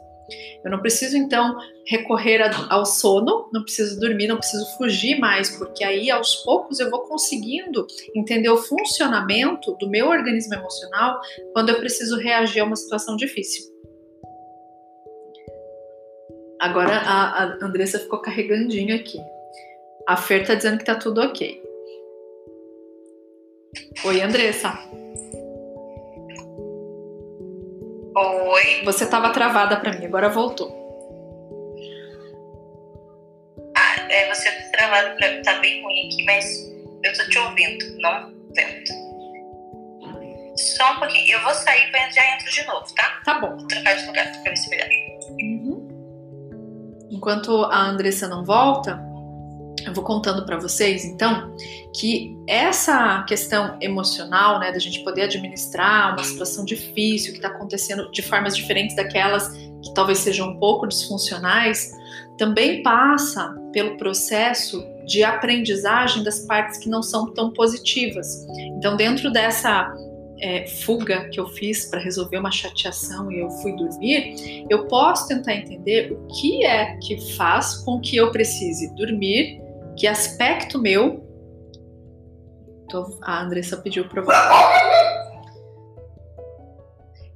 Eu 0.62 0.70
não 0.70 0.80
preciso 0.80 1.16
então 1.16 1.56
recorrer 1.90 2.40
ao 2.70 2.86
sono, 2.86 3.48
não 3.52 3.64
preciso 3.64 3.98
dormir, 3.98 4.28
não 4.28 4.36
preciso 4.36 4.64
fugir 4.76 5.18
mais, 5.18 5.50
porque 5.58 5.82
aí 5.82 6.08
aos 6.08 6.36
poucos 6.36 6.78
eu 6.78 6.88
vou 6.88 7.00
conseguindo 7.00 7.84
entender 8.14 8.48
o 8.48 8.56
funcionamento 8.56 9.74
do 9.74 9.90
meu 9.90 10.08
organismo 10.08 10.54
emocional 10.54 11.20
quando 11.52 11.70
eu 11.70 11.80
preciso 11.80 12.16
reagir 12.16 12.60
a 12.60 12.64
uma 12.64 12.76
situação 12.76 13.16
difícil. 13.16 13.64
Agora 16.60 16.96
a, 16.96 17.42
a 17.42 17.44
Andressa 17.60 17.98
ficou 17.98 18.20
carregandinho 18.20 18.94
aqui. 18.94 19.18
A 20.06 20.16
Fer 20.16 20.46
tá 20.46 20.54
dizendo 20.54 20.78
que 20.78 20.84
tá 20.84 20.94
tudo 20.94 21.20
ok. 21.20 21.60
Oi, 24.04 24.20
Andressa. 24.20 24.78
Oi. 28.14 28.84
Você 28.84 29.04
estava 29.04 29.30
travada 29.30 29.76
para 29.76 29.98
mim, 29.98 30.06
agora 30.06 30.28
voltou. 30.28 30.79
É, 34.10 34.34
você 34.34 34.50
tá 34.50 34.78
travada 34.78 35.10
para 35.16 35.30
mim, 35.32 35.42
tá 35.42 35.58
bem 35.60 35.82
ruim 35.82 36.06
aqui, 36.06 36.24
mas 36.24 36.46
eu 37.02 37.12
tô 37.16 37.30
te 37.30 37.38
ouvindo, 37.38 37.84
não 38.00 38.32
vendo. 38.54 39.10
Só 40.56 40.92
um 40.92 40.98
pouquinho, 40.98 41.32
eu 41.32 41.42
vou 41.42 41.54
sair 41.54 41.88
e 41.88 42.12
já 42.12 42.34
entro 42.34 42.50
de 42.50 42.66
novo, 42.66 42.86
tá? 42.94 43.20
Tá 43.24 43.38
bom. 43.38 43.56
Vou 43.56 43.66
trocar 43.66 43.96
de 43.96 44.06
lugar 44.06 44.30
pra 44.30 44.50
ver 44.50 44.56
se 44.56 44.68
melhor. 44.68 44.88
Uhum. 45.40 45.88
Enquanto 47.10 47.64
a 47.64 47.88
Andressa 47.88 48.28
não 48.28 48.44
volta, 48.44 49.00
eu 49.86 49.94
vou 49.94 50.04
contando 50.04 50.44
para 50.44 50.58
vocês, 50.58 51.04
então, 51.04 51.56
que 51.98 52.36
essa 52.46 53.22
questão 53.22 53.78
emocional, 53.80 54.58
né, 54.58 54.70
da 54.70 54.78
gente 54.78 55.02
poder 55.02 55.22
administrar 55.22 56.14
uma 56.14 56.24
situação 56.24 56.64
difícil 56.64 57.32
que 57.32 57.38
está 57.38 57.48
acontecendo 57.48 58.10
de 58.10 58.22
formas 58.22 58.54
diferentes 58.54 58.94
daquelas 58.94 59.48
que 59.48 59.94
talvez 59.94 60.18
sejam 60.18 60.50
um 60.50 60.58
pouco 60.58 60.86
disfuncionais, 60.86 61.92
também 62.40 62.82
passa 62.82 63.54
pelo 63.70 63.98
processo 63.98 64.82
de 65.04 65.22
aprendizagem 65.22 66.24
das 66.24 66.38
partes 66.46 66.78
que 66.78 66.88
não 66.88 67.02
são 67.02 67.34
tão 67.34 67.52
positivas. 67.52 68.46
Então, 68.78 68.96
dentro 68.96 69.30
dessa 69.30 69.94
é, 70.40 70.66
fuga 70.66 71.28
que 71.28 71.38
eu 71.38 71.46
fiz 71.48 71.90
para 71.90 72.00
resolver 72.00 72.38
uma 72.38 72.50
chateação 72.50 73.30
e 73.30 73.40
eu 73.40 73.50
fui 73.50 73.76
dormir, 73.76 74.64
eu 74.70 74.88
posso 74.88 75.28
tentar 75.28 75.54
entender 75.54 76.12
o 76.12 76.26
que 76.28 76.64
é 76.64 76.96
que 76.96 77.20
faz 77.36 77.74
com 77.84 78.00
que 78.00 78.16
eu 78.16 78.30
precise 78.30 78.94
dormir 78.94 79.60
que 79.94 80.06
aspecto 80.06 80.78
meu. 80.78 81.22
a 83.20 83.42
Andressa 83.42 83.76
pediu 83.76 84.08
para 84.08 84.22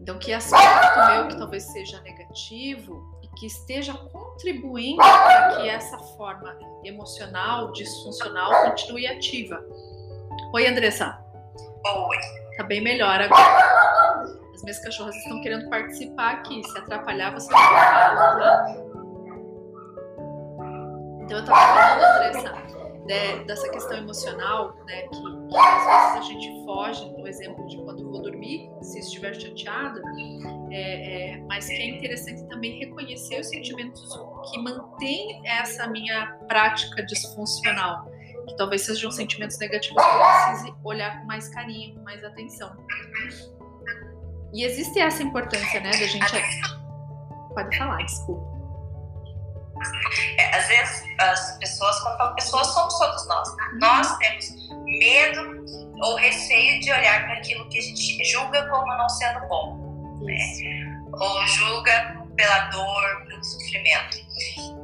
Então, 0.01 0.19
que 0.19 0.33
aspecto 0.33 1.13
meu 1.13 1.29
que 1.29 1.37
talvez 1.37 1.63
seja 1.65 2.01
negativo 2.01 3.14
que 3.35 3.47
esteja 3.47 3.95
contribuindo 3.95 4.99
para 4.99 5.57
que 5.57 5.69
essa 5.69 5.99
forma 5.99 6.57
emocional, 6.85 7.73
disfuncional, 7.73 8.71
continue 8.71 9.07
ativa. 9.07 9.65
Oi, 10.53 10.67
Andressa. 10.67 11.19
Oi. 11.87 12.17
Tá 12.57 12.63
bem 12.65 12.81
melhor 12.83 13.21
agora. 13.21 14.35
As 14.55 14.63
minhas 14.63 14.79
cachorras 14.81 15.15
estão 15.17 15.41
querendo 15.41 15.69
participar 15.69 16.35
aqui. 16.35 16.63
Se 16.63 16.79
atrapalhar, 16.79 17.33
você 17.33 17.51
vai 17.51 17.63
ficar, 17.63 18.17
tá? 18.17 18.85
Então 21.25 21.39
eu 21.39 21.45
estava 21.45 21.61
falando, 21.61 22.05
Andressa, 22.05 22.84
de, 23.07 23.45
dessa 23.45 23.69
questão 23.71 23.97
emocional, 23.99 24.75
né, 24.87 25.03
que, 25.03 25.21
que, 25.49 25.57
às 25.57 25.87
vezes 25.87 26.17
a 26.17 26.21
gente 26.23 26.65
foge 26.65 27.11
no 27.13 27.27
exemplo 27.27 27.67
de 27.67 27.77
quando 27.79 28.11
vou 28.11 28.23
dormir, 28.23 28.71
se 28.83 28.99
estiver 28.99 29.35
chateada, 29.35 30.01
é, 30.71 31.33
é, 31.33 31.39
mas 31.47 31.67
que 31.67 31.75
é 31.75 31.97
interessante 31.97 32.47
também 32.49 32.79
reconhecer 32.79 33.41
os 33.41 33.49
sentimentos 33.49 34.03
que 34.51 34.59
mantêm 34.59 35.43
essa 35.47 35.87
minha 35.89 36.39
prática 36.49 37.05
disfuncional, 37.05 38.11
que 38.49 38.57
talvez 38.57 38.83
sejam 38.83 39.11
sentimentos 39.11 39.59
negativos 39.59 40.03
que 40.03 40.11
eu 40.11 40.21
precise 40.21 40.75
olhar 40.83 41.21
com 41.21 41.27
mais 41.27 41.49
carinho, 41.49 41.95
com 41.95 42.03
mais 42.03 42.25
atenção. 42.25 42.75
E 44.53 44.65
existe 44.65 45.01
essa 45.01 45.23
importância, 45.23 45.81
né, 45.81 45.91
da 45.91 46.07
gente. 46.07 46.33
Pode 47.55 47.77
falar, 47.77 47.99
desculpa. 47.99 48.54
É, 50.39 50.57
às 50.57 50.69
vezes 50.69 51.05
as 51.19 51.59
pessoas, 51.59 52.01
quando 52.01 52.17
falam 52.19 52.35
pessoas, 52.35 52.67
somos 52.69 52.99
todos 52.99 53.29
nós. 53.29 53.57
Né? 53.57 53.65
Nós 53.81 54.19
temos 54.19 54.47
medo 54.85 55.65
ou 56.03 56.17
receio 56.17 56.81
de 56.81 56.91
olhar 56.91 57.25
para 57.25 57.35
aquilo 57.35 57.69
que 57.69 57.79
a 57.79 57.83
gente 57.83 58.25
julga 58.25 58.69
como 58.69 58.87
não 58.97 59.09
sendo 59.09 59.41
bom. 59.49 60.21
Né? 60.23 61.03
Ou 61.13 61.47
julga 61.47 62.25
pela 62.37 62.59
dor, 62.71 63.27
pelo 63.27 63.45
sofrimento. 63.45 64.19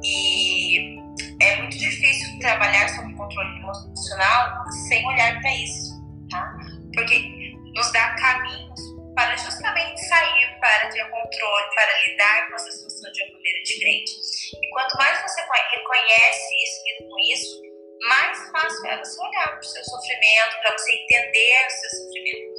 E 0.03 0.99
é 1.41 1.57
muito 1.57 1.77
difícil 1.77 2.39
trabalhar 2.39 2.87
sobre 2.89 3.13
controle 3.13 3.59
emocional 3.59 4.63
sem 4.87 5.05
olhar 5.07 5.39
para 5.39 5.55
isso, 5.55 6.01
tá? 6.29 6.57
Porque 6.93 7.53
nos 7.75 7.91
dá 7.91 8.15
caminhos 8.15 8.79
para 9.15 9.35
justamente 9.35 9.99
sair, 10.05 10.57
para 10.59 10.89
ter 10.89 11.03
controle, 11.03 11.65
para 11.75 12.07
lidar 12.07 12.47
com 12.47 12.55
essa 12.55 12.71
situação 12.71 13.11
de 13.11 13.23
uma 13.23 13.33
maneira 13.33 13.63
diferente. 13.63 14.11
E 14.53 14.69
quanto 14.69 14.97
mais 14.97 15.21
você 15.21 15.41
reconhece 15.41 16.63
isso, 16.63 16.83
lida 16.85 17.09
com 17.09 17.19
isso, 17.19 17.61
mais 18.07 18.51
fácil 18.51 18.87
é 18.87 18.97
você 18.97 19.21
olhar 19.21 19.47
para 19.47 19.59
o 19.59 19.63
seu 19.63 19.83
sofrimento, 19.83 20.61
para 20.61 20.77
você 20.77 20.91
entender 20.93 21.67
o 21.67 21.71
seu 21.71 21.89
sofrimento. 21.89 22.53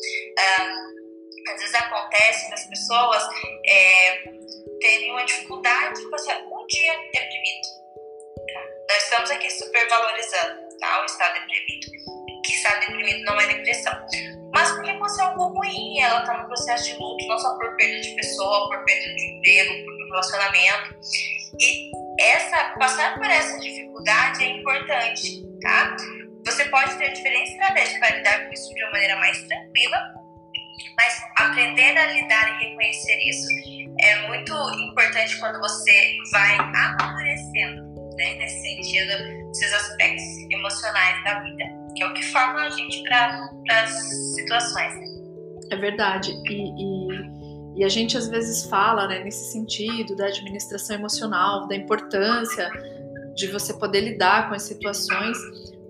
Às 1.48 1.60
vezes 1.60 1.74
acontece 1.74 2.50
das 2.50 2.64
pessoas 2.66 3.22
é, 3.66 4.22
terem 4.80 5.10
uma 5.10 5.24
dificuldade 5.24 6.00
de 6.00 6.10
passar 6.10 6.38
um 6.38 6.66
dia 6.66 6.92
deprimido. 7.12 7.68
Nós 8.88 9.02
estamos 9.02 9.30
aqui 9.30 9.50
supervalorizando 9.50 10.68
tá? 10.78 11.02
o 11.02 11.04
estado 11.04 11.40
deprimido. 11.40 11.86
Que 12.44 12.52
estado 12.52 12.80
deprimido 12.80 13.24
não 13.24 13.40
é 13.40 13.46
depressão. 13.46 14.06
Mas 14.52 14.70
porque 14.72 14.90
aconteceu 14.90 15.24
algo 15.24 15.58
ruim, 15.58 16.00
ela 16.00 16.20
está 16.20 16.36
no 16.38 16.46
processo 16.46 16.84
de 16.84 16.94
luto, 16.98 17.26
não 17.26 17.38
só 17.38 17.56
por 17.56 17.74
perda 17.76 18.00
de 18.00 18.14
pessoa, 18.14 18.68
por 18.68 18.84
perda 18.84 19.14
de 19.14 19.24
emprego, 19.24 19.84
por 19.84 20.08
relacionamento. 20.08 20.94
E 21.60 21.90
essa 22.20 22.74
passar 22.78 23.14
por 23.14 23.26
essa 23.26 23.58
dificuldade 23.58 24.44
é 24.44 24.58
importante, 24.58 25.42
tá? 25.60 25.96
Você 26.44 26.64
pode 26.66 26.96
ter 26.96 27.12
diferentes 27.12 27.52
estratégias 27.52 27.98
para 27.98 28.16
lidar 28.16 28.46
com 28.46 28.52
isso 28.52 28.74
de 28.74 28.82
uma 28.82 28.92
maneira 28.92 29.16
mais 29.16 29.42
tranquila, 29.44 29.98
mas 30.98 31.22
aprender 31.38 31.96
a 31.96 32.06
lidar 32.12 32.48
e 32.48 32.64
reconhecer 32.64 33.18
isso 33.28 33.46
é 34.00 34.26
muito 34.26 34.52
importante 34.52 35.38
quando 35.38 35.58
você 35.60 36.16
vai 36.32 36.56
amadurecendo, 36.56 37.82
né, 38.16 38.34
nesse 38.34 38.60
sentido, 38.62 39.12
esses 39.50 39.72
aspectos 39.72 40.24
emocionais 40.50 41.24
da 41.24 41.40
vida, 41.40 41.64
que 41.96 42.02
é 42.02 42.06
o 42.06 42.14
que 42.14 42.22
forma 42.24 42.62
a 42.62 42.70
gente 42.70 43.02
para 43.04 43.48
as 43.70 43.90
situações. 44.34 44.94
Né? 44.94 45.06
É 45.70 45.76
verdade. 45.76 46.32
E, 46.48 46.54
e, 46.54 47.41
e, 47.76 47.84
a 47.84 47.88
gente 47.88 48.16
às 48.16 48.28
vezes 48.28 48.66
fala 48.66 49.06
né, 49.06 49.22
nesse 49.24 49.52
sentido 49.52 50.14
da 50.16 50.26
administração 50.26 50.96
emocional, 50.96 51.66
da 51.66 51.74
importância 51.74 52.70
de 53.34 53.46
você 53.48 53.74
poder 53.74 54.00
lidar 54.00 54.48
com 54.48 54.54
as 54.54 54.62
situações, 54.62 55.36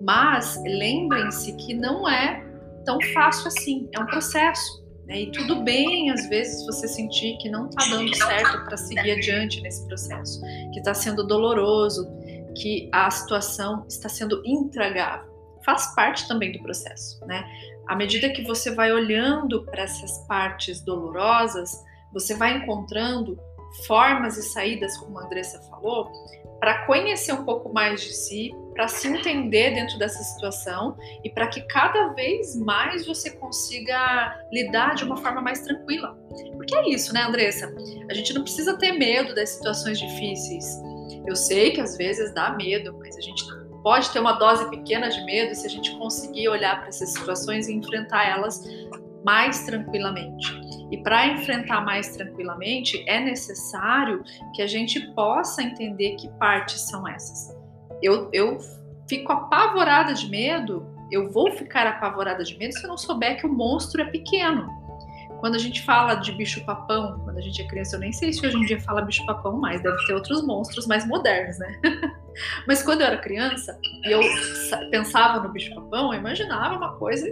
mas 0.01 0.59
lembrem-se 0.63 1.53
que 1.57 1.73
não 1.73 2.07
é 2.07 2.43
tão 2.85 2.97
fácil 3.13 3.47
assim, 3.47 3.89
é 3.93 3.99
um 3.99 4.05
processo. 4.05 4.83
Né? 5.05 5.23
E 5.23 5.31
tudo 5.31 5.61
bem, 5.63 6.09
às 6.11 6.27
vezes, 6.29 6.65
você 6.65 6.87
sentir 6.87 7.37
que 7.37 7.49
não 7.49 7.67
está 7.67 7.89
dando 7.89 8.15
certo 8.15 8.63
para 8.65 8.77
seguir 8.77 9.11
adiante 9.11 9.61
nesse 9.61 9.85
processo, 9.87 10.41
que 10.71 10.79
está 10.79 10.93
sendo 10.93 11.25
doloroso, 11.25 12.07
que 12.55 12.89
a 12.91 13.09
situação 13.11 13.85
está 13.89 14.07
sendo 14.07 14.41
intragável. 14.45 15.31
Faz 15.65 15.93
parte 15.95 16.27
também 16.27 16.51
do 16.51 16.61
processo, 16.61 17.25
né? 17.25 17.43
À 17.87 17.95
medida 17.95 18.29
que 18.29 18.43
você 18.43 18.73
vai 18.73 18.91
olhando 18.91 19.65
para 19.65 19.83
essas 19.83 20.25
partes 20.27 20.81
dolorosas, 20.81 21.83
você 22.13 22.35
vai 22.35 22.57
encontrando 22.57 23.37
formas 23.85 24.37
e 24.37 24.43
saídas, 24.43 24.97
como 24.97 25.19
a 25.19 25.25
Andressa 25.25 25.61
falou, 25.69 26.11
para 26.59 26.85
conhecer 26.85 27.33
um 27.33 27.43
pouco 27.43 27.73
mais 27.73 28.01
de 28.01 28.13
si, 28.13 28.51
para 28.73 28.87
se 28.87 29.07
entender 29.07 29.71
dentro 29.71 29.97
dessa 29.99 30.23
situação 30.23 30.97
e 31.23 31.29
para 31.29 31.47
que 31.47 31.61
cada 31.63 32.13
vez 32.13 32.55
mais 32.55 33.05
você 33.05 33.31
consiga 33.31 34.39
lidar 34.51 34.95
de 34.95 35.03
uma 35.03 35.17
forma 35.17 35.41
mais 35.41 35.59
tranquila. 35.61 36.17
Porque 36.53 36.73
é 36.75 36.89
isso, 36.89 37.13
né, 37.13 37.23
Andressa? 37.23 37.73
A 38.09 38.13
gente 38.13 38.33
não 38.33 38.43
precisa 38.43 38.77
ter 38.77 38.93
medo 38.93 39.35
das 39.35 39.49
situações 39.49 39.99
difíceis. 39.99 40.65
Eu 41.27 41.35
sei 41.35 41.71
que 41.71 41.81
às 41.81 41.97
vezes 41.97 42.33
dá 42.33 42.51
medo, 42.51 42.95
mas 42.97 43.17
a 43.17 43.21
gente 43.21 43.45
pode 43.83 44.09
ter 44.11 44.19
uma 44.19 44.33
dose 44.33 44.69
pequena 44.69 45.09
de 45.09 45.23
medo 45.25 45.53
se 45.53 45.67
a 45.67 45.69
gente 45.69 45.95
conseguir 45.97 46.47
olhar 46.47 46.79
para 46.79 46.87
essas 46.87 47.09
situações 47.09 47.67
e 47.67 47.73
enfrentar 47.73 48.27
elas 48.27 48.63
mais 49.23 49.65
tranquilamente. 49.65 50.61
E 50.91 50.97
para 51.03 51.27
enfrentar 51.27 51.81
mais 51.81 52.15
tranquilamente, 52.15 53.03
é 53.07 53.19
necessário 53.19 54.23
que 54.55 54.61
a 54.61 54.67
gente 54.67 54.99
possa 55.13 55.61
entender 55.61 56.15
que 56.15 56.29
partes 56.37 56.81
são 56.81 57.07
essas. 57.07 57.55
Eu, 58.01 58.29
eu 58.33 58.57
fico 59.07 59.31
apavorada 59.31 60.13
de 60.13 60.29
medo, 60.29 60.85
eu 61.11 61.31
vou 61.31 61.51
ficar 61.51 61.85
apavorada 61.87 62.43
de 62.43 62.57
medo 62.57 62.73
se 62.73 62.83
eu 62.83 62.89
não 62.89 62.97
souber 62.97 63.37
que 63.37 63.45
o 63.45 63.53
monstro 63.53 64.01
é 64.01 64.05
pequeno. 64.05 64.82
Quando 65.43 65.55
a 65.55 65.59
gente 65.59 65.81
fala 65.81 66.15
de 66.15 66.31
bicho-papão, 66.31 67.19
quando 67.25 67.37
a 67.37 67.41
gente 67.41 67.61
é 67.61 67.67
criança, 67.67 67.97
eu 67.97 67.99
nem 67.99 68.13
sei 68.13 68.31
se 68.31 68.47
hoje 68.47 68.55
em 68.55 68.61
dia 68.61 68.79
fala 68.79 69.01
bicho-papão 69.01 69.59
mais, 69.59 69.83
deve 69.83 69.97
ter 70.05 70.13
outros 70.13 70.41
monstros 70.47 70.87
mais 70.87 71.05
modernos, 71.05 71.59
né? 71.59 71.81
Mas 72.65 72.81
quando 72.81 73.01
eu 73.01 73.07
era 73.07 73.17
criança 73.17 73.77
e 74.05 74.09
eu 74.09 74.21
pensava 74.89 75.45
no 75.45 75.51
bicho-papão, 75.51 76.13
eu 76.13 76.19
imaginava 76.21 76.77
uma 76.77 76.95
coisa 76.95 77.27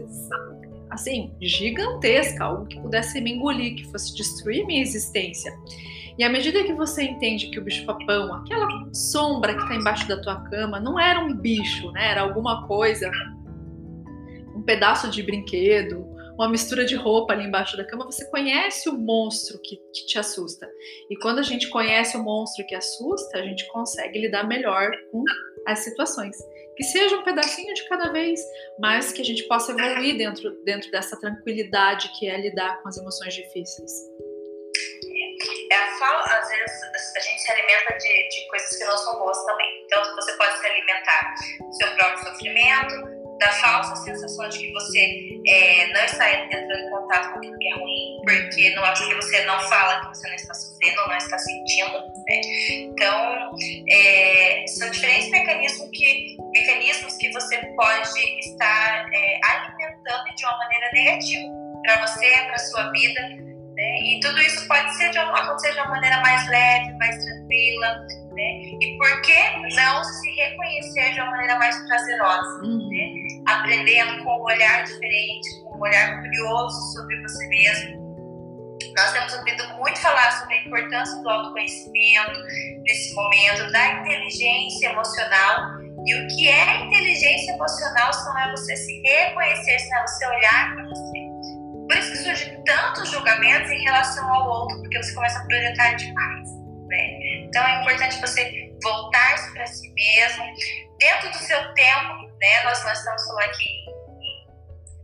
assim, 0.89 1.33
gigantesca, 1.39 2.43
algo 2.43 2.65
que 2.65 2.77
pudesse 2.81 3.21
me 3.21 3.31
engolir, 3.31 3.75
que 3.75 3.89
fosse 3.89 4.13
destruir 4.13 4.65
minha 4.65 4.81
existência. 4.81 5.57
E 6.17 6.23
à 6.25 6.29
medida 6.29 6.65
que 6.65 6.73
você 6.73 7.03
entende 7.03 7.49
que 7.49 7.59
o 7.59 7.63
bicho-papão, 7.63 8.33
aquela 8.33 8.93
sombra 8.93 9.55
que 9.55 9.61
está 9.61 9.73
embaixo 9.73 10.05
da 10.09 10.21
tua 10.21 10.35
cama, 10.49 10.81
não 10.81 10.99
era 10.99 11.17
um 11.21 11.33
bicho, 11.33 11.89
né? 11.93 12.11
Era 12.11 12.23
alguma 12.23 12.67
coisa, 12.67 13.09
um 14.53 14.61
pedaço 14.63 15.09
de 15.09 15.23
brinquedo, 15.23 16.11
uma 16.41 16.49
mistura 16.49 16.83
de 16.83 16.95
roupa 16.95 17.33
ali 17.33 17.45
embaixo 17.45 17.77
da 17.77 17.85
cama, 17.85 18.05
você 18.05 18.27
conhece 18.31 18.89
o 18.89 18.93
monstro 18.93 19.59
que, 19.59 19.77
que, 19.93 20.07
te 20.07 20.17
assusta. 20.17 20.67
E 21.07 21.15
quando 21.17 21.37
a 21.37 21.43
gente 21.43 21.69
conhece 21.69 22.17
o 22.17 22.23
monstro 22.23 22.65
que 22.65 22.73
assusta, 22.73 23.37
a 23.37 23.43
gente 23.43 23.67
consegue 23.67 24.19
lidar 24.19 24.47
melhor 24.47 24.89
com 25.11 25.23
as 25.67 25.79
situações 25.79 26.35
que 26.75 26.83
seja 26.83 27.15
um 27.15 27.23
pedacinho 27.23 27.71
de 27.75 27.87
cada 27.87 28.11
vez, 28.11 28.39
mas 28.79 29.13
que 29.13 29.21
a 29.21 29.25
gente 29.25 29.43
possa 29.43 29.71
evoluir 29.71 30.17
dentro, 30.17 30.51
dentro 30.63 30.89
dessa 30.89 31.19
tranquilidade 31.19 32.11
que 32.17 32.27
é 32.27 32.41
lidar 32.41 32.81
com 32.81 32.89
as 32.89 32.97
emoções 32.97 33.35
difíceis. 33.35 33.91
É, 35.71 35.99
fala, 35.99 36.23
às 36.23 36.49
vezes 36.49 36.81
a 37.15 37.19
gente 37.19 37.41
se 37.41 37.51
alimenta 37.51 37.97
de, 37.97 38.29
de 38.29 38.47
coisas 38.49 38.77
que 38.77 38.83
não 38.85 38.97
são 38.97 39.19
boas 39.19 39.45
também. 39.45 39.85
Então 39.85 40.15
você 40.15 40.33
pode 40.37 40.59
se 40.59 40.65
alimentar 40.65 41.35
do 41.59 41.73
seu 41.73 41.95
próprio 41.95 42.19
sofrimento, 42.31 43.10
da 43.41 43.51
falsa 43.53 43.95
sensação 44.03 44.47
de 44.49 44.59
que 44.59 44.71
você 44.71 45.41
é, 45.47 45.91
não 45.91 46.05
está 46.05 46.31
entrando 46.31 46.71
em 46.71 46.89
contato 46.91 47.31
com 47.31 47.39
aquilo 47.39 47.57
que 47.57 47.67
é 47.67 47.73
ruim, 47.73 48.21
porque 48.23 48.75
não 48.75 48.85
é 48.85 48.93
porque 48.93 49.15
você 49.15 49.43
não 49.45 49.59
fala 49.61 49.99
que 50.01 50.07
você 50.09 50.27
não 50.27 50.35
está 50.35 50.53
sofrendo 50.53 51.01
ou 51.01 51.07
não 51.07 51.17
está 51.17 51.37
sentindo. 51.39 51.91
Né? 52.29 52.41
Então, 52.69 53.51
é, 53.89 54.63
são 54.67 54.91
diferentes 54.91 55.31
mecanismos 55.31 55.89
que, 55.91 56.37
mecanismos 56.53 57.17
que 57.17 57.31
você 57.33 57.57
pode 57.75 58.19
estar 58.39 59.09
é, 59.11 59.39
alimentando 59.43 60.35
de 60.35 60.45
uma 60.45 60.57
maneira 60.59 60.91
negativa 60.93 61.49
para 61.81 62.05
você, 62.05 62.27
para 62.45 62.57
sua 62.59 62.91
vida. 62.91 63.21
Né? 63.21 64.01
E 64.03 64.19
tudo 64.19 64.39
isso 64.39 64.67
pode 64.67 64.95
ser 64.97 65.09
de 65.09 65.17
uma, 65.17 65.39
acontecer 65.39 65.73
de 65.73 65.79
uma 65.79 65.89
maneira 65.89 66.21
mais 66.21 66.47
leve, 66.47 66.93
mais 66.99 67.25
tranquila. 67.25 68.07
Né? 68.41 68.77
E 68.81 68.97
por 68.97 69.21
que 69.21 69.75
não 69.75 70.03
se 70.03 70.31
reconhecer 70.31 71.13
de 71.13 71.21
uma 71.21 71.31
maneira 71.31 71.59
mais 71.59 71.77
prazerosa? 71.87 72.63
Uhum. 72.63 72.89
Né? 72.89 73.31
aprendendo 73.47 74.23
com 74.23 74.39
um 74.39 74.43
olhar 74.43 74.83
diferente, 74.83 75.63
com 75.63 75.77
um 75.77 75.81
olhar 75.81 76.21
curioso 76.21 76.93
sobre 76.93 77.21
você 77.21 77.47
mesmo. 77.47 78.01
Nós 78.97 79.11
temos 79.13 79.33
ouvido 79.33 79.63
muito 79.77 79.99
falar 79.99 80.31
sobre 80.31 80.55
a 80.55 80.65
importância 80.65 81.21
do 81.21 81.29
autoconhecimento 81.29 82.39
nesse 82.83 83.15
momento, 83.15 83.71
da 83.71 83.93
inteligência 83.93 84.89
emocional. 84.89 85.81
E 86.05 86.15
o 86.15 86.27
que 86.27 86.49
é 86.49 86.83
inteligência 86.83 87.51
emocional 87.53 88.11
se 88.11 88.25
não 88.25 88.39
é 88.39 88.51
você 88.51 88.75
se 88.75 89.01
reconhecer, 89.01 89.79
se 89.79 89.89
não 89.89 89.99
é 89.99 90.07
você 90.07 90.27
olhar 90.27 90.75
para 90.75 90.83
você. 90.89 91.19
Por 91.87 91.97
isso 91.97 92.11
que 92.11 92.17
surgem 92.17 92.63
tantos 92.63 93.09
julgamentos 93.09 93.69
em 93.69 93.83
relação 93.83 94.33
ao 94.33 94.49
outro, 94.49 94.81
porque 94.81 95.01
você 95.01 95.13
começa 95.13 95.39
a 95.39 95.45
projetar 95.45 95.93
demais. 95.93 96.60
Né? 96.91 97.45
Então 97.45 97.65
é 97.65 97.81
importante 97.81 98.19
você 98.19 98.69
voltar-se 98.83 99.53
para 99.53 99.65
si 99.65 99.89
mesmo, 99.93 100.43
dentro 100.99 101.29
do 101.29 101.37
seu 101.37 101.73
tempo, 101.73 102.27
né? 102.39 102.63
Nós, 102.65 102.83
nós 102.83 102.97
estamos 102.97 103.23
falando 103.23 103.45
aqui 103.45 103.85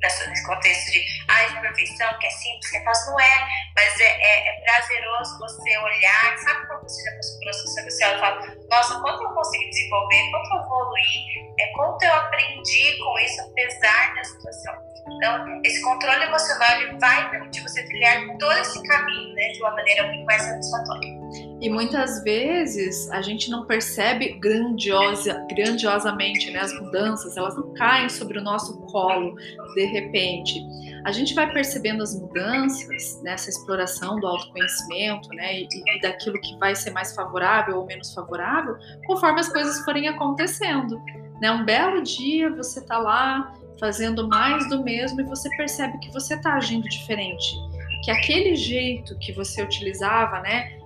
nesse 0.02 0.46
contexto 0.46 0.92
de 0.92 1.06
ai, 1.30 1.50
de 1.50 1.62
perfeição, 1.62 2.20
que 2.20 2.28
é 2.28 2.30
simples, 2.30 2.70
que 2.70 2.78
é 2.78 2.84
fácil, 2.84 3.12
não 3.12 3.20
é, 3.20 3.48
mas 3.76 4.00
é, 4.00 4.04
é, 4.04 4.50
é 4.50 4.62
prazeroso 4.62 5.40
você 5.40 5.78
olhar, 5.78 6.38
sabe 6.38 6.68
quando 6.68 6.84
você 6.84 7.04
já 7.04 7.16
passou 7.16 7.40
por 7.40 7.84
você 7.90 8.06
olha 8.06 8.16
e 8.16 8.20
fala, 8.20 8.56
nossa, 8.70 9.02
quanto 9.02 9.24
eu 9.24 9.30
consegui 9.30 9.70
desenvolver, 9.70 10.32
quanto 10.32 10.56
eu 10.56 10.62
evoluí, 10.62 11.56
é, 11.60 11.68
quanto 11.74 12.04
eu 12.04 12.14
aprendi 12.14 12.98
com 12.98 13.20
isso, 13.20 13.42
apesar 13.42 14.14
da 14.14 14.24
situação. 14.24 14.76
Então, 15.10 15.62
esse 15.64 15.82
controle 15.82 16.26
emocional 16.26 16.82
ele 16.82 17.00
vai 17.00 17.30
permitir 17.32 17.62
você 17.62 17.84
trilhar 17.86 18.38
todo 18.38 18.58
esse 18.60 18.84
caminho 18.84 19.34
né, 19.36 19.48
de 19.50 19.62
uma 19.62 19.72
maneira 19.72 20.04
muito 20.04 20.26
mais 20.26 20.42
satisfatória. 20.42 21.17
E 21.60 21.70
muitas 21.70 22.24
vezes 22.24 23.10
a 23.10 23.22
gente 23.22 23.50
não 23.50 23.66
percebe 23.66 24.38
grandiosa, 24.40 25.44
grandiosamente 25.50 26.52
né, 26.52 26.60
as 26.60 26.74
mudanças, 26.80 27.36
elas 27.36 27.56
não 27.56 27.74
caem 27.74 28.10
sobre 28.10 28.38
o 28.38 28.44
nosso 28.44 28.80
colo 28.82 29.36
de 29.74 29.86
repente. 29.86 30.62
A 31.04 31.12
gente 31.12 31.34
vai 31.34 31.52
percebendo 31.52 32.04
as 32.04 32.20
mudanças 32.20 33.22
nessa 33.24 33.50
exploração 33.50 34.20
do 34.20 34.28
autoconhecimento 34.28 35.30
né, 35.30 35.62
e, 35.62 35.68
e 35.68 36.02
daquilo 36.02 36.40
que 36.42 36.56
vai 36.58 36.76
ser 36.76 36.92
mais 36.92 37.16
favorável 37.16 37.78
ou 37.78 37.86
menos 37.86 38.14
favorável 38.14 38.76
conforme 39.08 39.40
as 39.40 39.50
coisas 39.50 39.84
forem 39.84 40.08
acontecendo. 40.08 41.02
Né? 41.42 41.52
Um 41.52 41.66
belo 41.66 42.04
dia 42.04 42.52
você 42.52 42.80
está 42.80 43.00
lá 43.00 43.52
fazendo 43.80 44.28
mais 44.28 44.68
do 44.70 44.84
mesmo 44.84 45.22
e 45.22 45.24
você 45.24 45.50
percebe 45.56 45.98
que 46.00 46.12
você 46.12 46.36
está 46.36 46.54
agindo 46.54 46.88
diferente. 46.88 47.56
Que 48.04 48.12
aquele 48.12 48.56
jeito 48.56 49.18
que 49.20 49.32
você 49.32 49.64
utilizava, 49.64 50.40
né, 50.42 50.77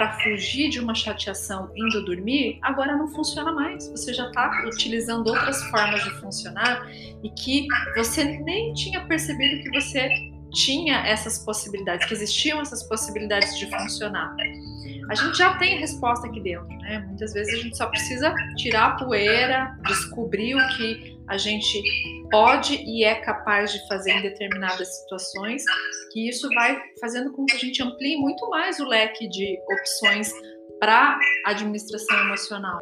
para 0.00 0.14
fugir 0.14 0.70
de 0.70 0.80
uma 0.80 0.94
chateação 0.94 1.70
indo 1.76 2.02
dormir, 2.06 2.58
agora 2.62 2.96
não 2.96 3.06
funciona 3.08 3.52
mais. 3.52 3.86
Você 3.90 4.14
já 4.14 4.28
está 4.28 4.64
utilizando 4.64 5.26
outras 5.26 5.62
formas 5.64 6.02
de 6.02 6.10
funcionar 6.18 6.90
e 7.22 7.28
que 7.28 7.66
você 7.94 8.24
nem 8.24 8.72
tinha 8.72 9.04
percebido 9.04 9.62
que 9.62 9.70
você 9.78 10.08
tinha 10.54 11.06
essas 11.06 11.44
possibilidades, 11.44 12.06
que 12.06 12.14
existiam 12.14 12.62
essas 12.62 12.82
possibilidades 12.84 13.58
de 13.58 13.68
funcionar. 13.70 14.34
A 15.10 15.14
gente 15.14 15.36
já 15.36 15.58
tem 15.58 15.76
a 15.76 15.80
resposta 15.80 16.28
aqui 16.28 16.40
dentro, 16.40 16.68
né? 16.78 17.04
Muitas 17.06 17.34
vezes 17.34 17.52
a 17.52 17.62
gente 17.62 17.76
só 17.76 17.86
precisa 17.86 18.34
tirar 18.56 18.86
a 18.86 18.90
poeira, 18.92 19.76
descobrir 19.86 20.54
o 20.54 20.68
que 20.78 21.19
a 21.30 21.38
gente 21.38 21.80
pode 22.28 22.74
e 22.74 23.04
é 23.04 23.14
capaz 23.14 23.72
de 23.72 23.86
fazer 23.86 24.10
em 24.10 24.22
determinadas 24.22 25.00
situações, 25.00 25.62
que 26.12 26.28
isso 26.28 26.48
vai 26.50 26.82
fazendo 27.00 27.32
com 27.32 27.46
que 27.46 27.54
a 27.54 27.58
gente 27.58 27.80
amplie 27.82 28.16
muito 28.16 28.50
mais 28.50 28.80
o 28.80 28.84
leque 28.84 29.28
de 29.28 29.56
opções 29.72 30.32
para 30.80 31.16
administração 31.46 32.18
emocional? 32.24 32.80